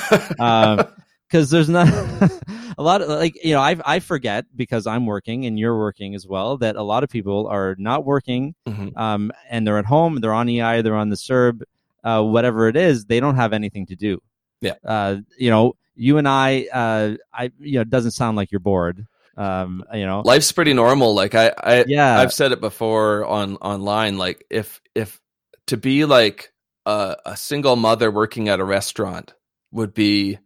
[0.40, 0.86] Um
[1.28, 1.88] because there's not
[2.78, 6.14] a lot of like you know I I forget because I'm working and you're working
[6.14, 8.96] as well that a lot of people are not working Mhm.
[8.96, 11.62] um and they're at home they're on EI they're on the CERB
[12.04, 14.20] uh whatever it is they don't have anything to do
[14.60, 14.74] Yeah.
[14.84, 18.60] uh you know you and I uh I you know it doesn't sound like you're
[18.60, 19.06] bored
[19.36, 21.14] um you know Life's pretty normal.
[21.14, 24.18] Like I I yeah I've said it before on online.
[24.18, 25.20] Like if if
[25.66, 26.52] to be like
[26.86, 29.34] a, a single mother working at a restaurant
[29.72, 30.38] would be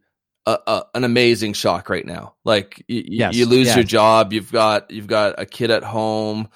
[0.45, 2.35] a, a, an amazing shock right now.
[2.43, 6.49] Like y- Yes, you lose your job, you've got you've got a kid at home.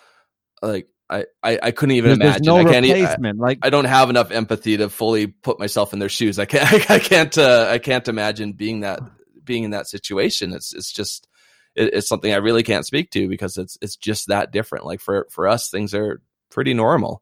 [0.61, 2.45] Like I I, I couldn't even There's, imagine.
[2.45, 2.85] no I can't.
[2.85, 3.39] I, replacement.
[3.39, 6.37] like I don't have enough empathy to fully put myself in their shoes.
[6.39, 6.89] I can't.
[6.91, 7.37] I can't.
[7.37, 8.99] Uh, I can't imagine being that
[9.43, 10.51] being in that situation.
[10.53, 11.27] It's it's just
[11.75, 14.85] it, it's something I really can't speak to because it's it's just that different.
[14.85, 17.21] Like for for us, things are pretty normal.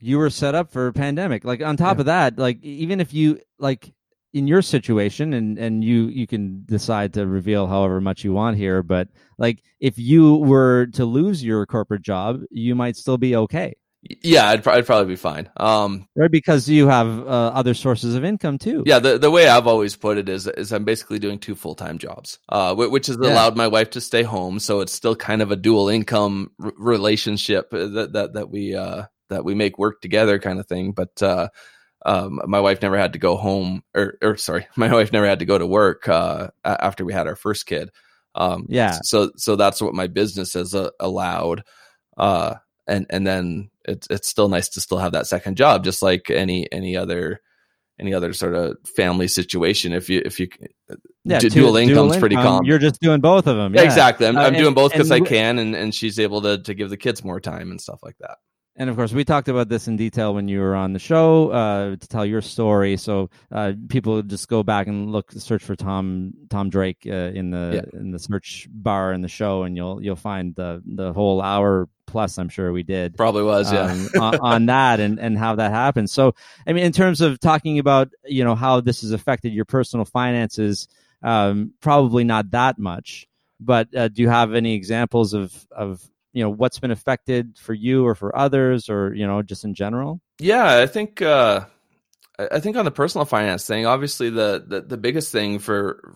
[0.00, 1.44] you were set up for a pandemic.
[1.44, 2.00] Like on top Yeah.
[2.00, 3.92] of that, like even if you like
[4.34, 8.56] in your situation and and you you can decide to reveal however much you want
[8.56, 9.08] here, but
[9.38, 13.74] like if you were to lose your corporate job, you might still be okay.
[14.22, 15.50] Yeah, I'd, I'd probably be fine.
[15.56, 18.84] Um, Right, because you have uh, other sources of income too.
[18.86, 21.74] yeah, the the way I've always put it is is I'm basically doing two full
[21.74, 23.32] time jobs, uh, which has Yeah.
[23.32, 24.60] allowed my wife to stay home.
[24.60, 29.04] So it's still kind of a dual income r- relationship that that that we uh,
[29.30, 30.92] that we make work together, kind of thing.
[30.92, 31.48] But uh,
[32.08, 35.40] um, my wife never had to go home, or or sorry, my wife never had
[35.40, 37.90] to go to work uh, after we had our first kid.
[38.34, 38.98] Um, Yeah.
[39.02, 41.64] So so that's what my business has uh, allowed.
[42.16, 42.54] Uh,
[42.86, 46.30] and and then it's it's still nice to still have that second job, just like
[46.30, 47.40] any any other
[48.00, 49.92] any other sort of family situation.
[49.92, 50.48] If you if you
[51.24, 51.38] yeah.
[51.40, 52.64] du- two- dual income's pretty income, common.
[52.64, 53.74] You're just doing both of them.
[53.74, 54.26] Yeah, exactly.
[54.26, 56.74] I'm, Uh, I'm and- doing both because I can, and, and she's able to to
[56.74, 58.38] give the kids more time and stuff like that.
[58.78, 61.50] And of course, we talked about this in detail when you were on the show
[61.50, 62.96] uh, to tell your story.
[62.96, 67.50] So uh, people just go back and look, search for Tom Tom Drake uh, in
[67.50, 71.42] the in the search bar in the show, and you'll you'll find the the whole
[71.42, 72.38] hour plus.
[72.38, 73.90] I'm sure we did Probably was, yeah.
[73.90, 76.08] um, on, on that and and how that happened.
[76.08, 79.64] So I mean, in terms of talking about you know how this has affected your
[79.64, 80.86] personal finances,
[81.24, 83.26] um, probably not that much.
[83.58, 86.00] But uh, do you have any examples of of
[86.38, 89.74] you know what's been affected for you or for others or you know just in
[89.74, 90.20] general?
[90.38, 91.64] Yeah, I think uh,
[92.38, 96.14] I think on the personal finance thing, obviously the, the the biggest thing for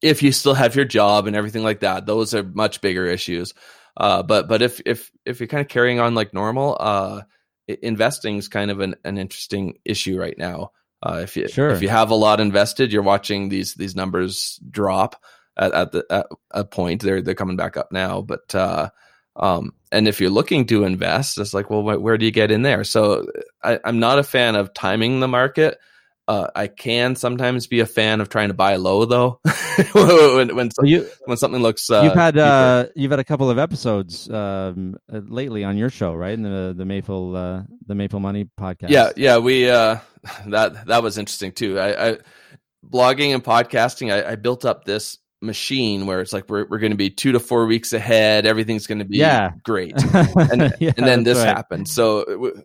[0.00, 3.52] if you still have your job and everything like that, those are much bigger issues.
[3.94, 7.20] Uh, but but if if if you're kind of carrying on like normal, uh,
[7.68, 10.70] investing is kind of an, an interesting issue right now.
[11.02, 11.70] Uh, if you Sure.
[11.70, 15.22] if you have a lot invested, you're watching these these numbers drop
[15.56, 17.02] at, at the at a point.
[17.02, 18.88] They're they're coming back up now, but uh,
[19.36, 22.50] um, and if you're looking to invest, it's like, well, wh- where do you get
[22.50, 22.84] in there?
[22.84, 23.26] So
[23.62, 25.78] I, I'm not a fan of timing the market.
[26.28, 29.40] Uh, I can sometimes be a fan of trying to buy low though.
[29.92, 33.60] when when, you when something looks uh, you've had uh, you've had a couple of
[33.60, 36.34] episodes um, uh, lately on your show, right?
[36.34, 38.88] In the the Maple uh, the Maple Money podcast.
[38.88, 39.98] yeah yeah we uh
[40.46, 41.78] that that was interesting too.
[41.78, 42.18] I, I
[42.84, 44.12] blogging and podcasting.
[44.12, 47.32] I, I built up this machine where it's like we're we're going to be two
[47.32, 48.44] to four weeks ahead.
[48.46, 49.52] Everything's going to be Yeah.
[49.64, 49.94] great.
[50.14, 51.46] and, Yeah, and then this right.
[51.46, 51.88] happened.
[51.88, 52.62] So, w-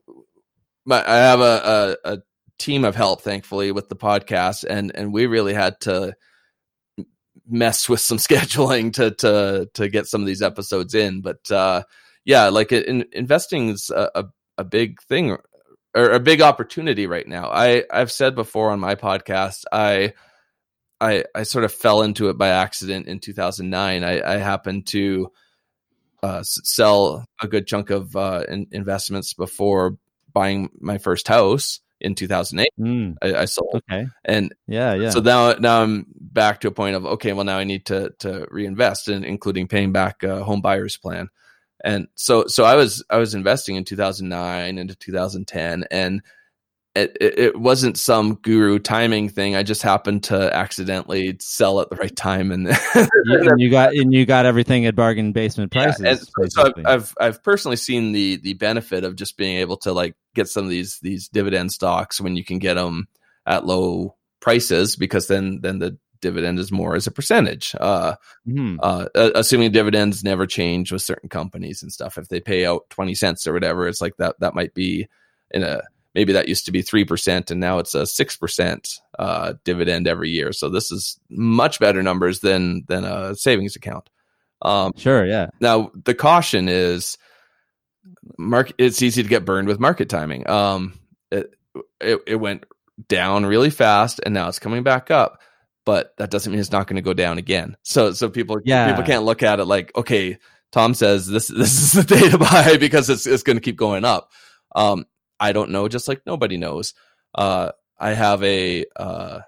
[0.85, 2.17] my, I have a, a, a
[2.59, 6.13] team of help, thankfully, with the podcast, and and we really had to
[7.47, 11.21] mess with some scheduling to to to get some of these episodes in.
[11.21, 11.83] But uh,
[12.25, 14.25] yeah, like in, investing is a, a
[14.57, 15.37] a big thing
[15.93, 17.49] or a big opportunity right now.
[17.51, 20.13] I I've said before on my podcast, I.
[21.01, 24.03] I, I sort of fell into it by accident in 2009.
[24.03, 25.31] I, I happened to
[26.21, 29.97] uh, sell a good chunk of uh, in, investments before
[30.31, 32.69] buying my first house in 2008.
[32.79, 34.07] Mm, I, I sold, okay.
[34.23, 34.93] and Yeah.
[34.93, 35.09] Yeah.
[35.09, 38.11] so now now I'm back to a point of okay, well now I need to
[38.19, 41.29] to reinvest, in, including paying back a home buyer's plan.
[41.83, 46.21] And so so I was I was investing in 2009 into 2010, and
[46.95, 49.55] it, it, wasn't some guru timing thing.
[49.55, 53.93] I just happened to accidentally sell at the right time, and you, and you got
[53.93, 56.29] and you got everything at bargain basement Yeah, prices.
[56.37, 56.85] and so- I've.
[56.85, 60.65] I've I've personally seen the the benefit of just being able to like get some
[60.65, 63.07] of these these dividend stocks when you can get them
[63.45, 67.73] at low prices because then then the dividend is more as a percentage.
[67.79, 68.15] Uh,
[68.47, 68.77] Mhm.
[68.83, 72.17] uh, uh, assuming dividends never change with certain companies and stuff.
[72.17, 75.07] If they pay out twenty cents or whatever, it's like that that might be
[75.51, 75.81] in a
[76.15, 80.07] maybe that used to be three percent and now it's a six percent uh, dividend
[80.07, 80.51] every year.
[80.53, 84.09] So this is much better numbers than than a savings account.
[84.61, 85.25] Um, Sure.
[85.25, 85.47] Yeah.
[85.59, 87.17] now the caution is
[88.37, 90.49] mark it's easy to get burned with market timing.
[90.49, 90.93] Um
[91.31, 91.53] it,
[91.99, 92.65] it it went
[93.07, 95.41] down really fast and now it's coming back up,
[95.85, 97.75] but that doesn't mean it's not going to go down again.
[97.83, 98.87] So so people Yeah.
[98.87, 100.37] people can't look at it like okay,
[100.71, 103.77] Tom says this this is the day to buy because it's it's going to keep
[103.77, 104.31] going up.
[104.75, 105.05] Um
[105.41, 106.93] I don't know just like nobody knows.
[107.35, 109.39] Uh I have a uh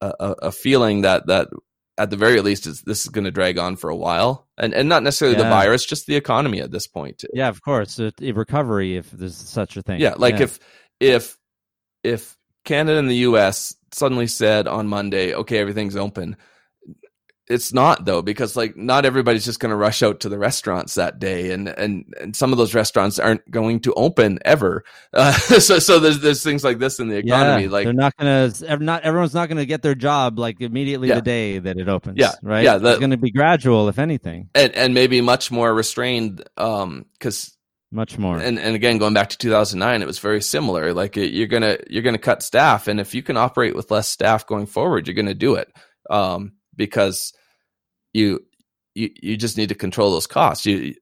[0.00, 1.48] a, a feeling that that
[1.96, 4.72] at the very least is this is going to drag on for a while and
[4.72, 7.48] and not necessarily the virus just the economy at this point Yeah.
[7.48, 7.98] Of course.
[7.98, 10.00] A, a recovery, if there's such a thing.
[10.00, 10.60] yeah like if
[11.00, 11.36] if
[12.04, 16.36] if canada and the us suddenly said on Monday, okay, everything's open.
[17.50, 20.94] It's not though, because like not everybody's just going to rush out to the restaurants
[20.96, 24.84] that day, and and and some of those restaurants aren't going to open ever.
[25.14, 27.64] Uh, so so there's there's things like this in the economy.
[27.64, 31.16] Yeah, like they're not gonna not everyone's not gonna get their job like immediately Yeah.
[31.16, 32.18] the day that it opens.
[32.18, 32.64] Yeah, right.
[32.64, 37.06] yeah, the- it's gonna be gradual, if anything, and and maybe much more restrained, um,
[37.14, 37.56] because
[37.90, 38.36] much more.
[38.38, 41.78] and and again going back to 2009 it was very similar like it- you're gonna
[41.88, 45.14] you're gonna cut staff and if you can operate with less staff going forward you're
[45.14, 45.72] gonna do it
[46.10, 47.34] um because
[48.14, 48.40] you
[48.94, 50.64] you you just need to control those costs.
[50.64, 50.94] You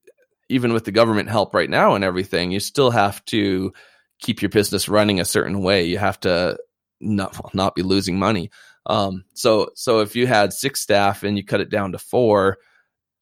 [0.49, 3.73] even with the government help right now and everything you still have to
[4.21, 5.85] keep your business running a certain way.
[5.85, 6.59] You have to
[7.01, 8.51] not not be losing money.
[8.87, 12.59] Um so so if you had six staff and you cut it down to four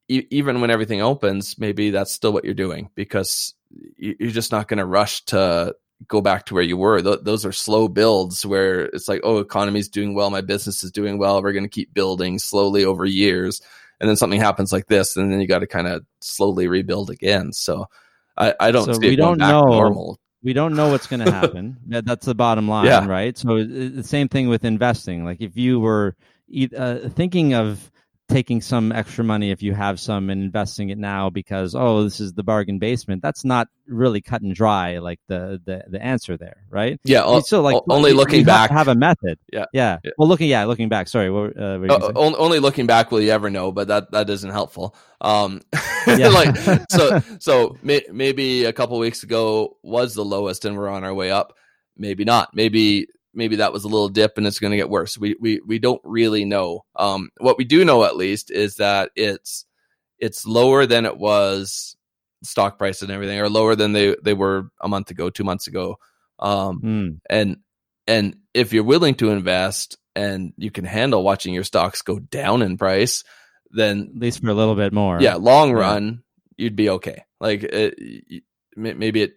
[0.08, 3.54] e- even when everything opens, maybe that's still what you're doing because
[3.96, 5.74] you're just not going to rush to
[6.08, 7.00] go back to where you were.
[7.00, 10.90] Th- those are slow builds where it's like, oh, economy's doing well, my business is
[10.90, 11.42] doing well.
[11.42, 13.60] We're going to keep building slowly over years,
[14.00, 17.10] and then something happens like this, and then you got to kind of slowly rebuild
[17.10, 17.52] again.
[17.52, 17.86] So
[18.36, 19.62] I, I don't So we don't back know.
[19.66, 20.18] normal.
[20.42, 21.76] we don't know what's going to happen.
[21.86, 23.06] That's the bottom line, Yeah.
[23.06, 23.36] right?
[23.38, 25.24] So the same thing with investing.
[25.24, 26.16] Like if you were
[26.76, 27.90] uh, thinking of
[28.34, 32.18] taking some extra money, if you have some, and investing it now because oh, this
[32.18, 33.22] is the bargain basement.
[33.22, 34.98] That's not really cut and dry.
[34.98, 36.98] Like the the the answer there, right?
[37.04, 38.70] Yeah, o- You still like only you- looking you back.
[38.70, 39.38] to have a method.
[39.52, 39.66] Yeah.
[39.72, 39.98] yeah.
[40.02, 40.10] Yeah.
[40.18, 41.06] Well, looking yeah, looking back.
[41.06, 42.26] Sorry, what, uh, what you Uh, gonna say?
[42.26, 44.96] on- only looking back will you ever know, but that that isn't helpful.
[45.20, 45.60] Um,
[46.08, 46.28] Yeah.
[46.28, 46.56] like
[46.90, 51.14] so so may, maybe a couple weeks ago was the lowest, and we're on our
[51.14, 51.54] way up.
[51.96, 52.48] Maybe not.
[52.54, 55.18] Maybe maybe that was a little dip, and it's going to get worse.
[55.18, 56.84] We we we don't really know.
[56.96, 59.64] Um, what we do know at least is that it's
[60.18, 61.96] it's lower than it was
[62.42, 65.66] stock price and everything, or lower than they they were a month ago, two months
[65.66, 65.98] ago.
[66.38, 67.08] Um, Hmm.
[67.30, 67.56] and
[68.06, 72.60] and if you're willing to invest and you can handle watching your stocks go down
[72.62, 73.24] in price
[73.70, 75.20] then At least for a little bit more.
[75.20, 75.76] yeah long Yeah.
[75.76, 76.22] run
[76.56, 78.42] you'd be okay like it,
[78.76, 79.36] maybe it it-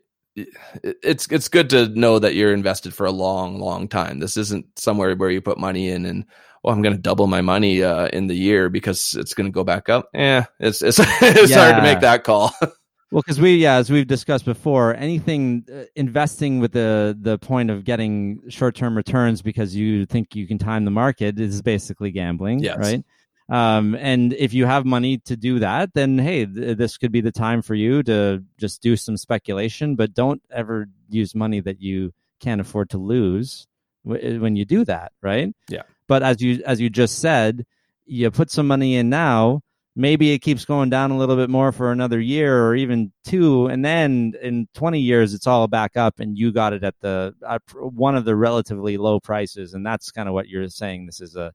[0.84, 4.66] it's it's good to know that you're invested for a long long time this isn't
[4.78, 6.26] somewhere where you put money in and
[6.64, 9.52] well i'm going to double my money uh, in the year because it's going to
[9.52, 12.54] go back up yeah it's it's, it's hard to make that call
[13.10, 17.70] Well, because we, yeah, as we've discussed before, anything uh, investing with the the point
[17.70, 22.12] of getting short term returns because you think you can time the market is basically
[22.12, 22.78] gambling, Yes.
[22.78, 23.06] right?
[23.50, 27.22] Um, and if you have money to do that, then hey, th- this could be
[27.22, 31.82] the time for you to just do some speculation, but don't ever use money that
[31.82, 33.66] you can't afford to lose
[34.06, 35.54] w- when you do that, right?
[35.70, 35.84] Yeah.
[36.08, 37.66] But as you as you just said,
[38.06, 39.62] you put some money in now
[39.98, 43.66] maybe it keeps going down a little bit more for another year or even two
[43.66, 47.34] and then in 20 years it's all back up and you got it at the
[47.50, 51.20] at one of the relatively low prices and that's kind of what you're saying this
[51.20, 51.52] is a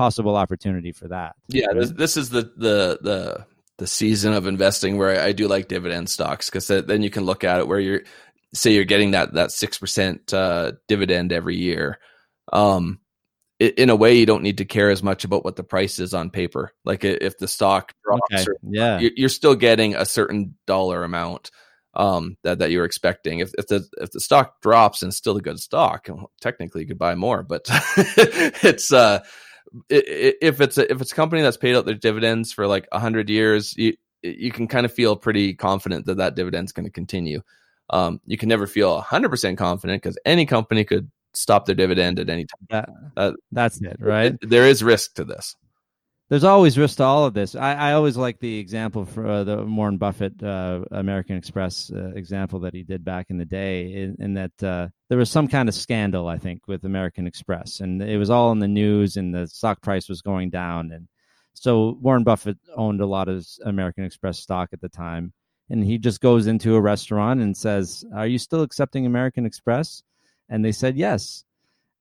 [0.00, 3.46] possible opportunity for that Yeah, this, this is the the the
[3.76, 7.24] the season of investing where I, I do like dividend stocks because then you can
[7.24, 8.02] look at it where you're
[8.54, 11.98] say you're getting that that six percent uh, dividend every year.
[12.52, 13.00] Um,
[13.60, 15.98] i- in a way, you don't need to care as much about what the price
[15.98, 16.72] is on paper.
[16.84, 21.50] Like if the stock drops, okay or, yeah you're, still getting a certain dollar amount
[21.94, 23.38] um, that that you're expecting.
[23.40, 26.82] If if the if the stock drops and it's still a good stock, well, technically
[26.82, 27.62] you could buy more, but
[28.62, 29.20] it's uh
[29.88, 32.98] if it's a if it's a company that's paid out their dividends for like a
[32.98, 36.90] hundred years, you you can kind of feel pretty confident that that dividend's going to
[36.90, 37.42] continue.
[37.90, 42.18] Um, you can never feel hundred percent confident because any company could stop their dividend
[42.18, 42.84] at any time.
[43.16, 45.56] Uh, that's it right There is risk to this.
[46.30, 47.56] There's always risk to all of this.
[47.56, 52.12] I, I always like the example for uh, the Warren Buffett uh, American Express uh,
[52.14, 55.48] example that he did back in the day, in, in that uh, there was some
[55.48, 59.16] kind of scandal, I think, with American Express, and it was all in the news,
[59.16, 61.08] and the stock price was going down, and
[61.52, 65.32] so Warren Buffett owned a lot of American Express stock at the time,
[65.68, 70.04] and he just goes into a restaurant and says, "Are you still accepting American Express?"
[70.48, 71.44] And they said yes,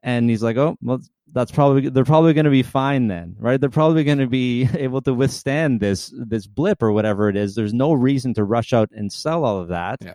[0.04, 3.60] and he's like, "Oh, well, that's probably they're probably going to be fine then, right?
[3.60, 7.56] They're probably going to be able to withstand this this blip or whatever it is.
[7.56, 10.00] There's no reason to rush out and sell all of that.
[10.02, 10.14] Yeah.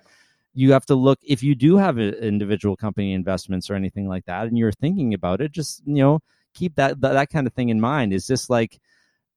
[0.56, 4.46] You have to look if you do have individual company investments or anything like that,
[4.46, 5.52] and you're thinking about it.
[5.52, 6.20] Just you know,
[6.54, 8.12] keep that that, that kind of thing in mind.
[8.12, 8.80] Is this like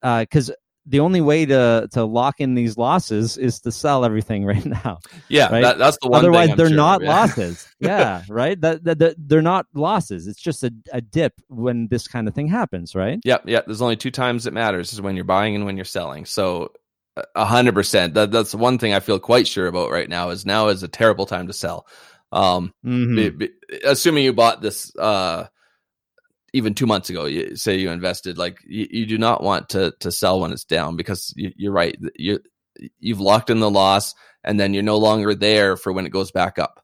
[0.03, 0.51] uh, because
[0.88, 4.99] the only way to to lock in these losses is to sell everything right now.
[5.29, 5.61] Yeah, Right?
[5.61, 6.19] that, that's the one.
[6.19, 7.09] Otherwise, they're sure not yeah.
[7.09, 7.67] losses.
[7.79, 8.59] Yeah, right.
[8.61, 10.25] That, that, that they're not losses.
[10.27, 13.19] It's just a, a dip when this kind of thing happens, right?
[13.23, 13.65] Yep, yep.
[13.67, 16.25] There's only two times it matters: is when you're buying and when you're selling.
[16.25, 16.71] So,
[17.35, 18.13] a hundred percent.
[18.15, 20.29] That that's the one thing I feel quite sure about right now.
[20.29, 21.85] Is now is a terrible time to sell.
[22.31, 23.15] Um, Mhm.
[23.15, 25.45] be- be- assuming you bought this uh
[26.53, 29.93] even two months ago, you say you invested, like you, you do not want to
[29.99, 31.97] to sell when it's down because you, are right.
[32.15, 32.39] You
[32.99, 36.31] you've locked in the loss, and then you're no longer there for when it goes
[36.31, 36.83] back up.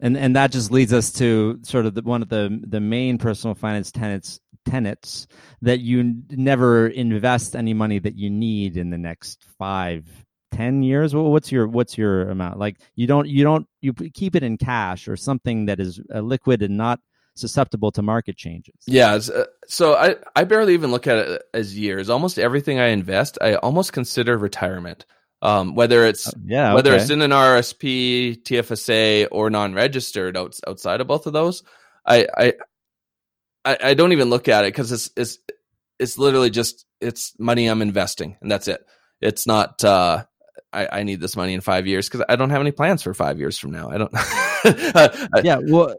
[0.00, 3.18] And and that just leads us to sort of the, one of the the main
[3.18, 5.26] personal finance tenets tenets
[5.62, 10.04] that you never invest any money that you need in the next five
[10.52, 14.42] 10 years what's your what's your amount like you don't you don't you keep it
[14.42, 17.00] in cash or something that is uh, liquid and not
[17.38, 21.76] susceptible to market changes yeah uh, so i i barely even look at it as
[21.76, 25.06] years almost everything i invest i almost consider retirement
[25.40, 27.00] um, whether it's uh, yeah whether okay.
[27.00, 31.62] it's in an rsp tfsa or non-registered out, outside of both of those
[32.04, 32.52] i i
[33.64, 35.38] i, I don't even look at it because it's it's
[35.98, 38.84] it's literally just it's money i'm investing and that's it
[39.20, 40.24] it's not uh
[40.72, 43.14] I, I need this money in five years because I don't have any plans for
[43.14, 43.90] five years from now.
[43.90, 44.12] I don't.
[45.44, 45.94] yeah, well,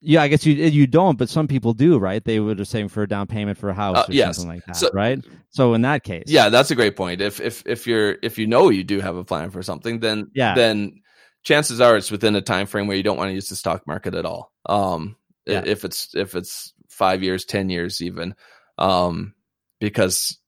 [0.00, 2.24] yeah, I guess you you don't, but some people do, right?
[2.24, 4.36] They would have saving for a down payment for a house uh, or yes.
[4.36, 5.24] something like that, so, right?
[5.50, 7.20] So in that case, yeah, that's a great point.
[7.20, 10.30] If if if you're if you know you do have a plan for something, then
[10.34, 11.02] yeah, then
[11.42, 13.86] chances are it's within a time frame where you don't want to use the stock
[13.86, 14.52] market at all.
[14.66, 15.16] Um,
[15.46, 15.62] yeah.
[15.64, 18.34] if it's if it's five years, ten years, even,
[18.78, 19.34] um,
[19.80, 20.38] because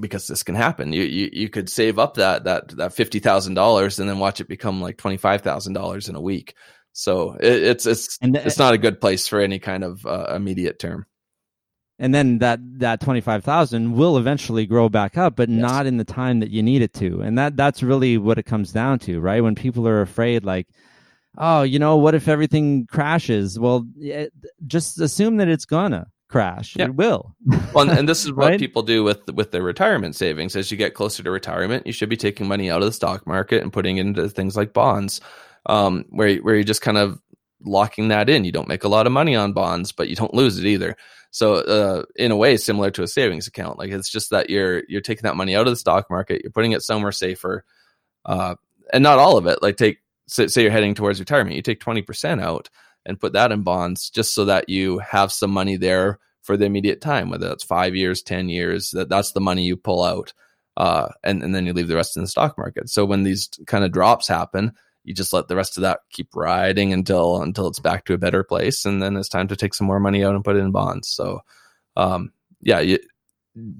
[0.00, 0.92] because this can happen.
[0.92, 4.40] You you, you could save up that that that fifty thousand dollars and then watch
[4.40, 6.54] it become like twenty five thousand dollars in a week.
[6.94, 10.32] So it, it's it's and, it's not a good place for any kind of uh,
[10.34, 11.06] immediate term.
[11.98, 15.60] And then that that twenty five thousand will eventually grow back up, but yes.
[15.60, 17.20] not in the time that you need it to.
[17.20, 19.42] And that that's really what it comes down to, right?
[19.42, 20.68] When people are afraid, like,
[21.36, 23.58] oh, you know, what if everything crashes?
[23.58, 24.32] Well, it,
[24.66, 26.76] just assume that it's gonna crash.
[26.76, 26.86] Yeah.
[26.86, 27.34] It will.
[27.74, 28.60] well, and, and this is what right?
[28.60, 30.54] people do with with their retirement savings.
[30.54, 33.26] As you get closer to retirement, you should be taking money out of the stock
[33.26, 35.20] market and putting into things like bonds,
[35.66, 37.20] um, where where you're just kind of
[37.62, 38.44] locking that in.
[38.44, 40.96] You don't make a lot of money on bonds, but you don't lose it either.
[41.30, 43.78] So, uh, in a way, similar to a savings account.
[43.78, 46.52] Like it's just that you're you're taking that money out of the stock market, you're
[46.52, 47.64] putting it somewhere safer,
[48.24, 48.54] uh,
[48.92, 49.62] and not all of it.
[49.62, 52.70] Like take say, you're heading towards retirement, you take twenty percent out
[53.06, 56.66] and put that in bonds just so that you have some money there for the
[56.66, 60.32] immediate time, whether that's five years, 10 years, that that's the money you pull out.
[60.76, 62.88] Uh, and, and then you leave the rest in the stock market.
[62.90, 64.72] So when these kind of drops happen,
[65.04, 68.18] you just let the rest of that keep riding until, until it's back to a
[68.18, 68.84] better place.
[68.84, 71.08] And then it's time to take some more money out and put it in bonds.
[71.08, 71.40] So,
[71.96, 72.98] um, yeah, you,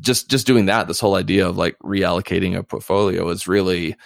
[0.00, 3.96] just, just doing that, this whole idea of like reallocating a portfolio is really,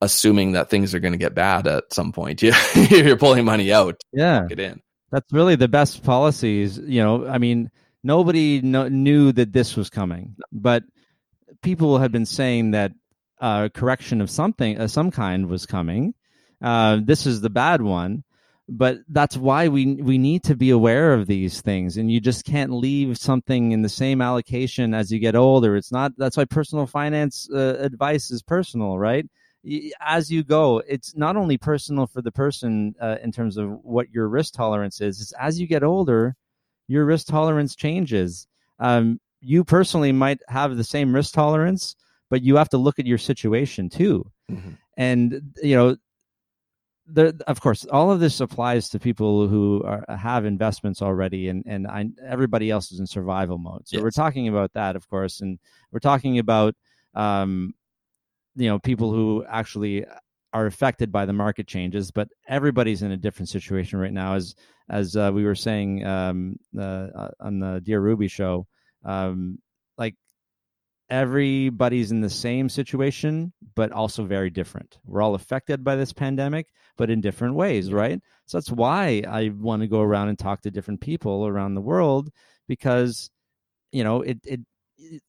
[0.00, 2.42] assuming that things are going to get bad at some point.
[2.42, 2.52] You,
[2.90, 4.00] you're pulling money out.
[4.12, 4.46] Yeah.
[4.48, 4.80] Get in.
[5.10, 6.78] That's really the best policies.
[6.78, 7.70] You know, I mean,
[8.02, 10.84] nobody no, knew that this was coming, but
[11.62, 12.92] people had been saying that
[13.40, 16.14] a uh, correction of something, uh, some kind was coming.
[16.62, 18.24] Uh, this is the bad one.
[18.70, 22.44] But that's why we we need to be aware of these things, and you just
[22.44, 25.74] can't leave something in the same allocation as you get older.
[25.74, 26.12] It's not.
[26.18, 29.26] That's why personal finance uh, advice is personal, right?
[30.00, 34.10] as you go, it's not only personal for the person uh, in terms of what
[34.10, 35.20] your risk tolerance is.
[35.20, 36.36] It's as you get older,
[36.86, 38.46] your risk tolerance changes.
[38.78, 41.96] Um, you personally might have the same risk tolerance,
[42.30, 44.30] but you have to look at your situation too.
[44.50, 44.70] Mm-hmm.
[44.96, 45.96] And you know,
[47.10, 51.64] there, of course, all of this applies to people who are, have investments already, and
[51.66, 53.88] and I, everybody else is in survival mode.
[53.88, 54.02] So yes.
[54.02, 55.58] we're talking about that, of course, and
[55.90, 56.74] we're talking about
[57.14, 57.74] um,
[58.58, 60.04] you know people who actually
[60.52, 64.54] are affected by the market changes but everybody's in a different situation right now as
[64.88, 68.66] as uh, we were saying um, uh, on the dear ruby show
[69.04, 69.58] um,
[69.96, 70.14] like
[71.10, 76.66] everybody's in the same situation but also very different we're all affected by this pandemic
[76.98, 80.60] but in different ways right so that's why i want to go around and talk
[80.60, 82.30] to different people around the world
[82.66, 83.30] because
[83.92, 84.60] you know it it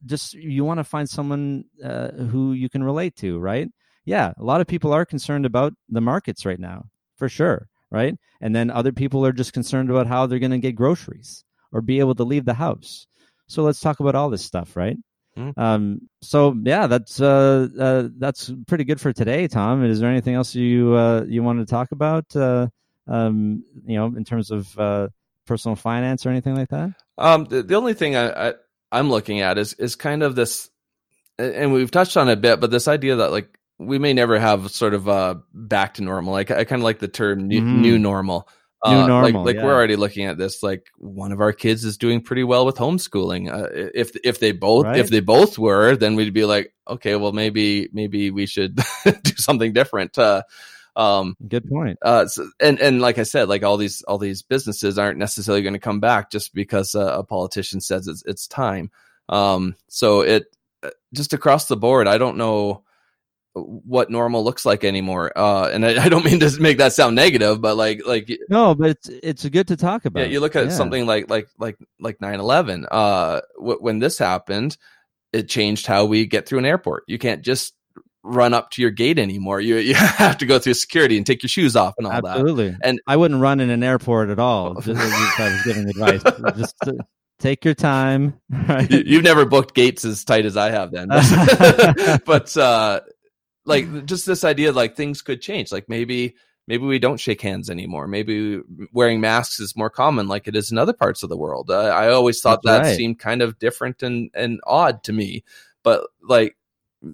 [0.06, 3.70] just you want to find someone uh, who you can relate to, right?
[4.06, 6.86] Yeah, a lot of people are concerned about the markets right now,
[7.18, 8.16] for sure, right?
[8.42, 11.82] And then other people are just concerned about how they're going to get groceries or
[11.82, 13.08] be able to leave the house.
[13.48, 14.98] So let's talk about all this stuff, right?
[15.40, 15.60] Mm-hmm.
[15.60, 19.84] Um, so yeah, that's uh, uh, that's pretty good for today, Tom.
[19.86, 22.36] Is there anything else you uh, you want to talk about?
[22.36, 22.68] Uh,
[23.08, 25.08] um, you know, in terms of uh,
[25.46, 26.92] personal finance or anything like that?
[27.18, 28.54] Um, the, the only thing I, I
[28.92, 30.70] I'm looking at is is kind of this,
[31.38, 34.38] and we've touched on it a bit, but this idea that like we may never
[34.38, 36.34] have sort of uh back to normal.
[36.34, 37.82] Like I kind of like the term new, mm-hmm.
[37.82, 38.50] new normal.
[38.82, 39.66] Uh, normal, like, like yeah.
[39.66, 40.64] we're already looking at this.
[40.64, 43.52] Like one of our kids is doing pretty well with homeschooling.
[43.52, 45.00] Uh, if if they both right?
[45.00, 49.34] if they both were, then we'd be like, okay, well maybe maybe we should do
[49.36, 50.18] something different.
[50.18, 50.44] Uh,
[50.96, 51.98] Um, Good point.
[52.02, 55.62] uh, so, and and like I said, like all these all these businesses aren't necessarily
[55.62, 58.92] going to come back just because uh, a politician says it's it's time.
[59.30, 62.84] Um, so it uh, just across the board, I don't know
[63.64, 65.32] what normal looks like anymore.
[65.36, 68.76] Uh, and I, I don't mean to make that sound negative, but like like No,
[68.76, 70.22] but it's it's good to talk about.
[70.22, 70.72] yeah, you look at Yeah.
[70.72, 72.86] something like like like like 9/11.
[72.92, 74.78] Uh, w- when this happened,
[75.34, 77.04] it changed how we get through an airport.
[77.08, 77.74] You can't just
[78.24, 79.62] run up to your gate anymore.
[79.62, 82.26] You you have to go through security and take your shoes off and all that.
[82.26, 82.76] Absolutely.
[82.84, 84.76] And- I wouldn't run in an airport at all.
[84.82, 86.24] Just if I was giving advice,
[86.58, 86.92] just uh,
[87.40, 88.38] take your time.
[88.50, 88.92] Right?
[88.92, 91.08] You- You've never booked gates as tight as I have, then.
[92.26, 93.00] but uh,
[93.70, 95.72] like just this idea, like things could change.
[95.72, 96.36] Like maybe
[96.68, 98.08] maybe we don't shake hands anymore.
[98.08, 98.62] Maybe
[98.92, 101.70] wearing masks is more common, like it is in other parts of the world.
[101.70, 102.98] Uh, I always thought That's that right.
[102.98, 105.44] seemed kind of different and and odd to me,
[105.84, 106.58] but like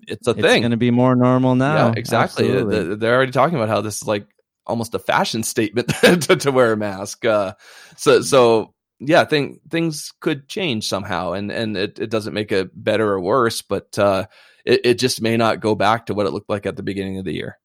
[0.08, 0.58] it's a it's thing.
[0.58, 1.88] It's going to be more normal now.
[1.88, 2.50] yeah, exactly.
[2.52, 2.96] Absolutely.
[2.96, 4.28] They're already talking about how this is like
[4.66, 5.90] almost a fashion statement
[6.24, 7.24] to, to wear a mask.
[7.24, 7.54] Uh,
[7.96, 12.72] so so yeah, thing, things could change somehow, and and it, it doesn't make it
[12.74, 14.26] better or worse, but uh,
[14.66, 17.18] it, it just may not go back to what it looked like at the beginning
[17.18, 17.58] of the year.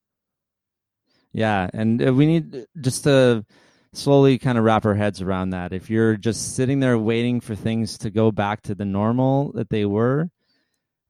[1.33, 3.45] Yeah, and uh, we need just to
[3.93, 5.73] slowly kind of wrap our heads around that.
[5.73, 9.71] If you're just sitting there waiting for things to go back to the normal that
[9.71, 10.29] they were,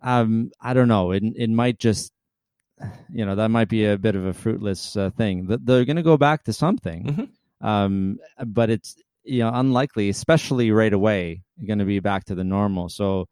[0.03, 1.13] um, I don't know.
[1.13, 2.13] It it might just,
[3.13, 5.47] you know, that might be a bit of a fruitless uh, thing.
[5.49, 7.05] Th- They're going to go back to something,
[7.61, 7.67] Mhm.
[7.67, 12.45] um, but it's you know unlikely, especially right away, going to be back to the
[12.45, 12.89] normal.
[12.91, 13.27] So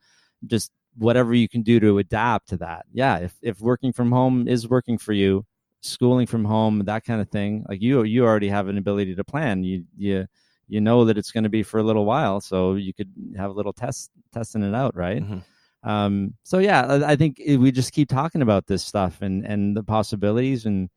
[0.47, 2.87] just whatever you can do to adapt to that.
[2.93, 5.47] Yeah, if if working from home is working for you,
[5.81, 9.25] schooling from home, that kind of thing, like you you already have an ability to
[9.25, 9.65] plan.
[9.65, 10.27] You you
[10.69, 13.51] you know that it's going to be for a little while, so you could have
[13.51, 15.23] a little test testing it out, right?
[15.23, 15.43] Mhm.
[15.85, 19.77] Um, so yeah, I, I think we just keep talking about this stuff and and
[19.77, 20.91] the possibilities and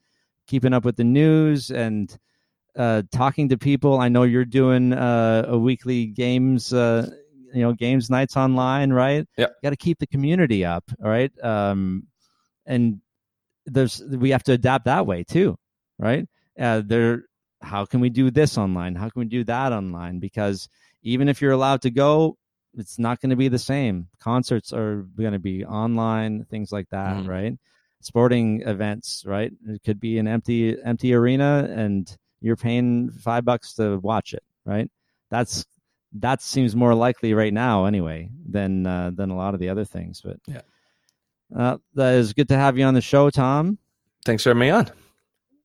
[0.48, 2.18] keeping up with the news and
[2.76, 4.00] uh, talking to people.
[4.00, 7.10] I know you're doing uh, a weekly games, uh,
[7.54, 9.28] you know, games nights online, right?
[9.38, 9.54] Yep.
[9.64, 11.32] Got to keep the community up, all right?
[11.44, 12.08] Um,
[12.66, 13.02] and
[13.66, 15.58] there's we have to adapt that way too,
[16.00, 16.28] right?
[16.60, 17.24] Uh, there,
[17.62, 18.96] how can we do this online?
[18.96, 20.20] How can we do that online?
[20.20, 20.68] Because
[21.04, 22.38] even if you're allowed to go,
[22.78, 24.08] it's not going to be the same.
[24.20, 27.28] Concerts are going to be online, things like that, Mhm.
[27.28, 27.60] right?
[28.00, 29.52] Sporting events, right?
[29.68, 34.44] It could be an empty empty arena, and you're paying five bucks to watch it,
[34.66, 34.90] right?
[35.30, 35.66] That's
[36.14, 39.86] that seems more likely right now, anyway, than uh, than a lot of the other
[39.86, 40.22] things.
[40.22, 40.62] But Yeah.
[41.56, 43.78] uh, that is good to have you on the show, Tom.
[44.26, 44.90] Thanks for having me on.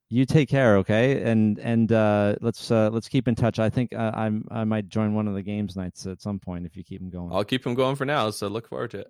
[0.09, 1.22] You take care, okay?
[1.22, 3.59] And and uh, let's uh, let's keep in touch.
[3.59, 6.64] I think uh, I'm I might join one of the games nights at some point
[6.64, 7.32] if you keep them going.
[7.32, 9.09] I'll keep them going for now, so look forward to it.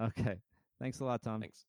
[0.00, 0.36] Okay.
[0.80, 1.42] Thanks a lot, Tom.
[1.42, 1.66] Thanks.